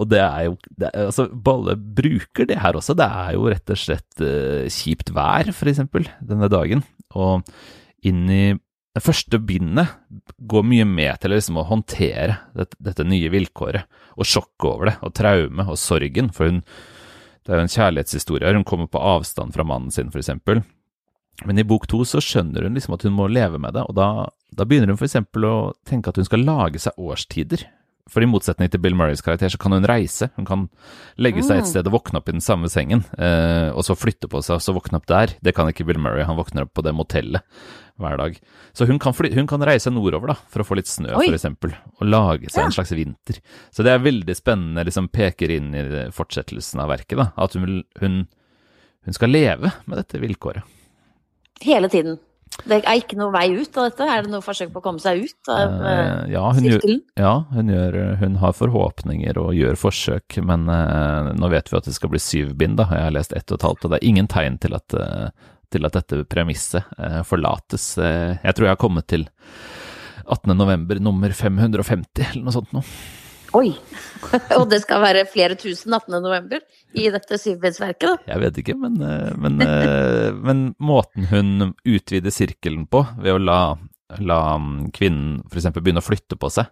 Og 0.01 0.09
det 0.09 0.23
er 0.23 0.47
jo 0.49 0.57
det 0.81 0.89
er, 0.89 1.11
Altså, 1.11 1.27
Balle 1.29 1.77
bruker 1.77 2.49
det 2.49 2.61
her 2.63 2.79
også. 2.79 2.97
Det 2.97 3.05
er 3.05 3.35
jo 3.37 3.51
rett 3.53 3.73
og 3.75 3.81
slett 3.81 4.25
uh, 4.25 4.65
kjipt 4.73 5.13
vær, 5.13 5.51
eksempel, 5.53 6.09
denne 6.25 6.49
dagen. 6.53 6.85
Og 7.19 7.45
inn 8.07 8.25
i 8.33 8.45
det 8.97 9.03
første 9.05 9.39
bindet 9.47 9.93
går 10.51 10.65
mye 10.67 10.87
med 10.89 11.21
til 11.23 11.31
liksom 11.35 11.61
å 11.61 11.67
håndtere 11.69 12.41
dette, 12.59 12.75
dette, 12.83 13.07
nye 13.07 13.31
vilkåret, 13.31 13.87
og 14.19 14.27
sjokket 14.27 14.67
over 14.67 14.91
det, 14.91 14.97
og 15.07 15.15
traume 15.15 15.67
og 15.69 15.79
sorgen, 15.79 16.33
for 16.35 16.51
hun 16.51 16.65
Det 17.41 17.55
er 17.55 17.57
jo 17.57 17.65
en 17.65 17.73
kjærlighetshistorie, 17.73 18.51
hun 18.53 18.67
kommer 18.69 18.87
på 18.87 19.01
avstand 19.01 19.55
fra 19.55 19.65
mannen 19.65 19.91
sin, 19.91 20.11
f.eks. 20.13 20.29
Men 21.49 21.59
i 21.59 21.65
bok 21.65 21.87
to 21.89 22.03
så 22.05 22.21
skjønner 22.21 22.67
hun 22.67 22.77
liksom 22.77 22.95
at 22.95 23.07
hun 23.07 23.15
må 23.17 23.31
leve 23.33 23.59
med 23.59 23.73
det, 23.75 23.87
og 23.89 23.97
da, 23.97 24.29
da 24.53 24.67
begynner 24.69 24.93
hun 24.93 25.01
f.eks. 25.01 25.17
å 25.17 25.73
tenke 25.89 26.13
at 26.13 26.21
hun 26.21 26.29
skal 26.29 26.45
lage 26.45 26.83
seg 26.83 27.01
årstider. 27.01 27.65
For 28.11 28.25
i 28.25 28.29
motsetning 28.29 28.71
til 28.73 28.81
Bill 28.83 28.97
Murrays 28.99 29.23
karakter, 29.23 29.51
så 29.53 29.59
kan 29.61 29.75
hun 29.75 29.87
reise. 29.87 30.31
Hun 30.39 30.47
kan 30.49 30.65
legge 31.21 31.45
seg 31.45 31.61
et 31.61 31.67
mm. 31.67 31.71
sted 31.73 31.91
og 31.91 31.95
våkne 31.99 32.21
opp 32.21 32.31
i 32.31 32.35
den 32.35 32.45
samme 32.45 32.71
sengen, 32.73 33.05
eh, 33.21 33.69
og 33.71 33.85
så 33.87 33.97
flytte 33.99 34.31
på 34.31 34.41
seg 34.43 34.57
og 34.57 34.65
så 34.65 34.75
våkne 34.77 34.99
opp 35.01 35.07
der. 35.11 35.37
Det 35.45 35.55
kan 35.57 35.71
ikke 35.71 35.87
Bill 35.89 36.01
Murray, 36.03 36.25
han 36.27 36.39
våkner 36.39 36.67
opp 36.67 36.73
på 36.79 36.85
det 36.87 36.95
motellet 36.97 37.45
hver 38.01 38.17
dag. 38.17 38.39
Så 38.73 38.87
hun 38.89 38.99
kan, 39.03 39.15
fly, 39.15 39.31
hun 39.37 39.49
kan 39.51 39.63
reise 39.67 39.93
nordover 39.93 40.33
da, 40.33 40.39
for 40.51 40.63
å 40.63 40.67
få 40.67 40.79
litt 40.79 40.89
snø, 40.91 41.13
f.eks., 41.21 41.47
og 42.01 42.07
lage 42.09 42.49
seg 42.49 42.63
ja. 42.63 42.67
en 42.69 42.75
slags 42.75 42.95
vinter. 42.97 43.43
Så 43.75 43.85
det 43.87 43.93
er 43.93 44.03
veldig 44.03 44.37
spennende, 44.39 44.87
liksom 44.89 45.11
peker 45.13 45.53
inn 45.59 45.75
i 45.77 45.85
fortsettelsen 46.17 46.83
av 46.83 46.95
verket, 46.95 47.19
da, 47.21 47.31
at 47.37 47.59
hun, 47.59 47.83
hun, 48.01 48.23
hun 49.05 49.17
skal 49.17 49.35
leve 49.35 49.75
med 49.85 50.01
dette 50.01 50.23
vilkåret. 50.23 50.65
Hele 51.61 51.93
tiden. 51.93 52.17
Det 52.69 52.81
er 52.81 52.99
ikke 53.01 53.19
noe 53.19 53.33
vei 53.35 53.47
ut 53.55 53.77
av 53.79 53.89
dette? 53.89 54.09
Er 54.09 54.25
det 54.25 54.33
noe 54.33 54.45
forsøk 54.45 54.73
på 54.75 54.83
å 54.83 54.85
komme 54.85 55.03
seg 55.03 55.25
ut 55.25 55.51
av 55.53 55.77
uh, 55.81 56.25
ja, 56.31 56.45
hun 56.55 56.67
sirkelen? 56.67 57.01
Gjør, 57.05 57.23
ja, 57.25 57.35
hun, 57.55 57.73
gjør, 57.75 57.99
hun, 58.21 58.37
har 58.43 58.57
forhåpninger 58.59 59.41
og 59.41 59.55
gjør 59.57 59.81
forsøk, 59.81 60.41
men 60.47 60.67
uh, 60.71 61.31
nå 61.37 61.53
vet 61.53 61.71
vi 61.71 61.79
at 61.81 61.89
det 61.89 61.97
skal 61.97 62.13
bli 62.13 62.23
syv 62.23 62.55
bind, 62.61 62.79
da. 62.81 62.89
Jeg 62.95 63.09
har 63.09 63.17
lest 63.17 63.37
ett 63.37 63.49
og 63.51 63.61
et 63.61 63.69
halvt, 63.69 63.87
og 63.87 63.95
det 63.95 64.01
er 64.01 64.11
ingen 64.13 64.31
tegn 64.31 64.61
til 64.63 64.77
at 64.79 64.99
uh, 64.99 65.31
til 65.71 65.87
at 65.87 65.95
dette 65.95 66.25
premisset 66.27 66.97
forlates. 67.29 67.93
Jeg 67.95 68.55
tror 68.59 68.67
jeg 68.67 68.73
har 68.73 68.81
kommet 68.83 69.07
til 69.07 69.23
18. 70.27 70.51
november 70.59 70.99
nummer 70.99 71.31
550, 71.31 72.25
eller 72.33 72.43
noe 72.43 72.57
sånt 72.57 72.73
noe. 72.75 72.83
Oi! 73.57 73.73
Og 74.59 74.67
det 74.71 74.83
skal 74.85 75.03
være 75.03 75.27
flere 75.31 75.57
tusen 75.59 75.95
18. 75.97 76.17
november 76.23 76.63
i 76.99 77.09
dette 77.13 77.39
syvbindsverket, 77.41 78.07
da? 78.07 78.33
Jeg 78.35 78.43
vet 78.45 78.61
ikke, 78.63 78.77
men, 78.79 78.99
eh, 79.03 79.31
men, 79.41 79.59
men, 80.47 80.65
måten 80.79 81.27
hun 81.31 81.73
utvider 81.85 82.35
sirkelen 82.35 82.87
på, 82.91 83.03
ved 83.19 83.37
å 83.37 83.43
la, 83.43 83.61
la 84.23 84.41
kvinnen 84.95 85.41
f.eks. 85.51 85.71
begynne 85.81 86.03
å 86.03 86.07
flytte 86.07 86.39
på 86.41 86.53
seg, 86.53 86.71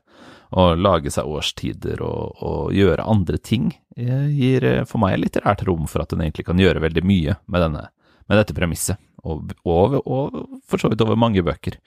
og 0.58 0.80
lage 0.80 1.12
seg 1.12 1.28
årstider 1.28 2.00
og, 2.00 2.38
og, 2.40 2.72
gjøre 2.72 3.04
andre 3.04 3.40
ting, 3.42 3.72
gir 3.98 4.64
for 4.88 5.02
meg 5.02 5.18
litterært 5.18 5.66
rom 5.68 5.88
for 5.90 6.04
at 6.04 6.14
hun 6.14 6.22
egentlig 6.24 6.46
kan 6.46 6.60
gjøre 6.62 6.84
veldig 6.86 7.02
mye 7.04 7.34
med 7.50 7.64
denne 7.66 7.88
med 8.28 8.42
dette 8.42 8.54
premisset, 8.56 9.00
og, 9.24 9.54
og, 9.64 9.98
og 10.04 10.36
for 10.68 10.80
så 10.80 10.90
vidt 10.92 11.02
over 11.04 11.18
mange 11.18 11.42
bøker. 11.44 11.78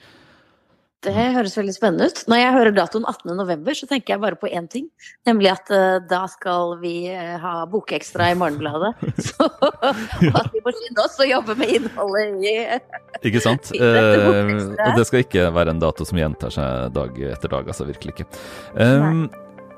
Det 1.02 1.12
høres 1.18 1.56
veldig 1.58 1.74
spennende 1.74 2.08
ut. 2.12 2.20
Når 2.30 2.38
jeg 2.38 2.54
hører 2.54 2.76
datoen 2.78 3.06
18.11, 3.10 3.78
så 3.80 3.88
tenker 3.90 4.14
jeg 4.14 4.22
bare 4.22 4.38
på 4.38 4.50
én 4.54 4.68
ting. 4.70 4.86
Nemlig 5.26 5.50
at 5.50 5.72
uh, 5.74 5.98
da 6.06 6.20
skal 6.30 6.76
vi 6.82 6.94
uh, 7.10 7.40
ha 7.42 7.54
Bokekstra 7.70 8.28
i 8.30 8.38
Morgenbladet. 8.38 8.94
Så, 9.32 9.48
og 9.50 9.82
at 9.82 10.52
vi 10.54 10.62
må 10.62 10.74
skynde 10.78 11.02
oss 11.02 11.18
og 11.18 11.32
jobbe 11.32 11.58
med 11.58 11.74
innholdet 11.80 12.46
i 12.46 12.56
Ikke 13.32 13.42
sant. 13.42 13.74
Uh, 13.74 14.70
og 14.78 15.00
det 15.00 15.08
skal 15.10 15.26
ikke 15.26 15.50
være 15.56 15.74
en 15.74 15.82
dato 15.82 16.06
som 16.06 16.22
gjentar 16.22 16.54
seg 16.54 16.94
dag 16.94 17.18
etter 17.34 17.56
dag, 17.56 17.74
altså 17.74 17.90
virkelig 17.90 18.20
ikke. 18.20 18.30
Um, 18.78 19.26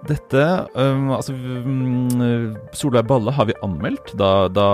dette 0.08 0.44
um, 0.74 1.12
Altså, 1.16 1.34
um, 1.34 2.56
Solveig 2.76 3.08
Balle 3.08 3.34
har 3.36 3.48
vi 3.50 3.56
anmeldt 3.66 4.14
da, 4.20 4.48
da 4.52 4.68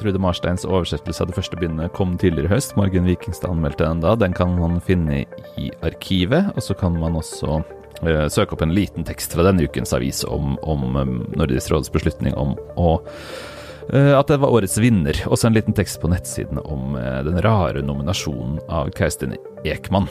Trude 0.00 0.20
Marsteins 0.22 0.66
oversettelse 0.68 1.24
av 1.24 1.30
det 1.30 1.36
første 1.36 1.58
bindet 1.60 1.92
kom 1.96 2.16
tidligere 2.20 2.48
i 2.48 2.54
høst. 2.54 2.76
Margunn 2.78 3.08
Vikingstad 3.08 3.52
anmeldte 3.52 3.84
den 3.84 4.02
da. 4.04 4.14
Den 4.18 4.36
kan 4.36 4.56
man 4.58 4.80
finne 4.84 5.24
i 5.60 5.70
arkivet. 5.86 6.52
Og 6.54 6.64
så 6.64 6.76
kan 6.78 6.96
man 7.00 7.18
også 7.20 7.60
uh, 7.60 8.26
søke 8.32 8.56
opp 8.56 8.64
en 8.64 8.74
liten 8.76 9.06
tekst 9.08 9.36
fra 9.36 9.46
denne 9.46 9.68
ukens 9.68 9.94
avis 9.96 10.24
om, 10.28 10.56
om 10.62 10.96
um, 10.96 11.16
Nordisk 11.36 11.74
råds 11.74 11.92
beslutning 11.92 12.36
om 12.40 12.56
å 12.80 12.96
uh, 12.96 14.14
at 14.16 14.32
det 14.32 14.40
var 14.40 14.54
årets 14.56 14.78
vinner. 14.80 15.18
Også 15.28 15.50
en 15.50 15.58
liten 15.58 15.76
tekst 15.76 16.00
på 16.00 16.10
nettsidene 16.12 16.64
om 16.64 16.96
uh, 16.96 17.20
den 17.26 17.40
rare 17.44 17.84
nominasjonen 17.84 18.60
av 18.68 18.92
Kerstin 18.96 19.36
Ekman. 19.68 20.08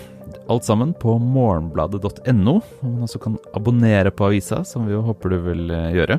Alt 0.50 0.66
sammen 0.66 0.96
på 0.98 1.14
morgenbladet.no, 1.22 2.56
hvor 2.82 2.90
man 2.90 3.06
også 3.06 3.22
kan 3.22 3.38
abonnere 3.54 4.10
på 4.12 4.32
avisa, 4.32 4.64
som 4.66 4.88
vi 4.88 4.96
jo 4.96 5.04
håper 5.06 5.36
du 5.36 5.38
vil 5.46 5.70
eh, 5.70 5.92
gjøre. 5.94 6.18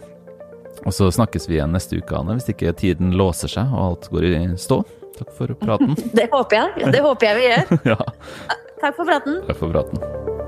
Og 0.86 0.94
så 0.94 1.10
snakkes 1.12 1.48
vi 1.50 1.58
igjen 1.58 1.74
neste 1.74 1.98
uke, 1.98 2.14
Anne, 2.16 2.38
hvis 2.38 2.48
ikke 2.52 2.72
tiden 2.78 3.16
låser 3.18 3.50
seg 3.50 3.74
og 3.74 3.82
alt 3.88 4.10
går 4.14 4.28
i 4.30 4.34
stå. 4.60 4.82
Takk 5.18 5.34
for 5.36 5.56
praten. 5.60 5.98
Det 6.16 6.30
håper 6.32 6.62
jeg. 6.62 6.92
Det 6.94 7.02
håper 7.04 7.30
jeg 7.30 7.40
vi 7.40 7.48
gjør. 7.50 7.80
ja. 7.96 7.98
Takk 8.80 8.94
for 8.96 9.04
praten. 9.04 9.42
Takk 9.50 9.58
for 9.60 9.74
praten. 9.74 10.38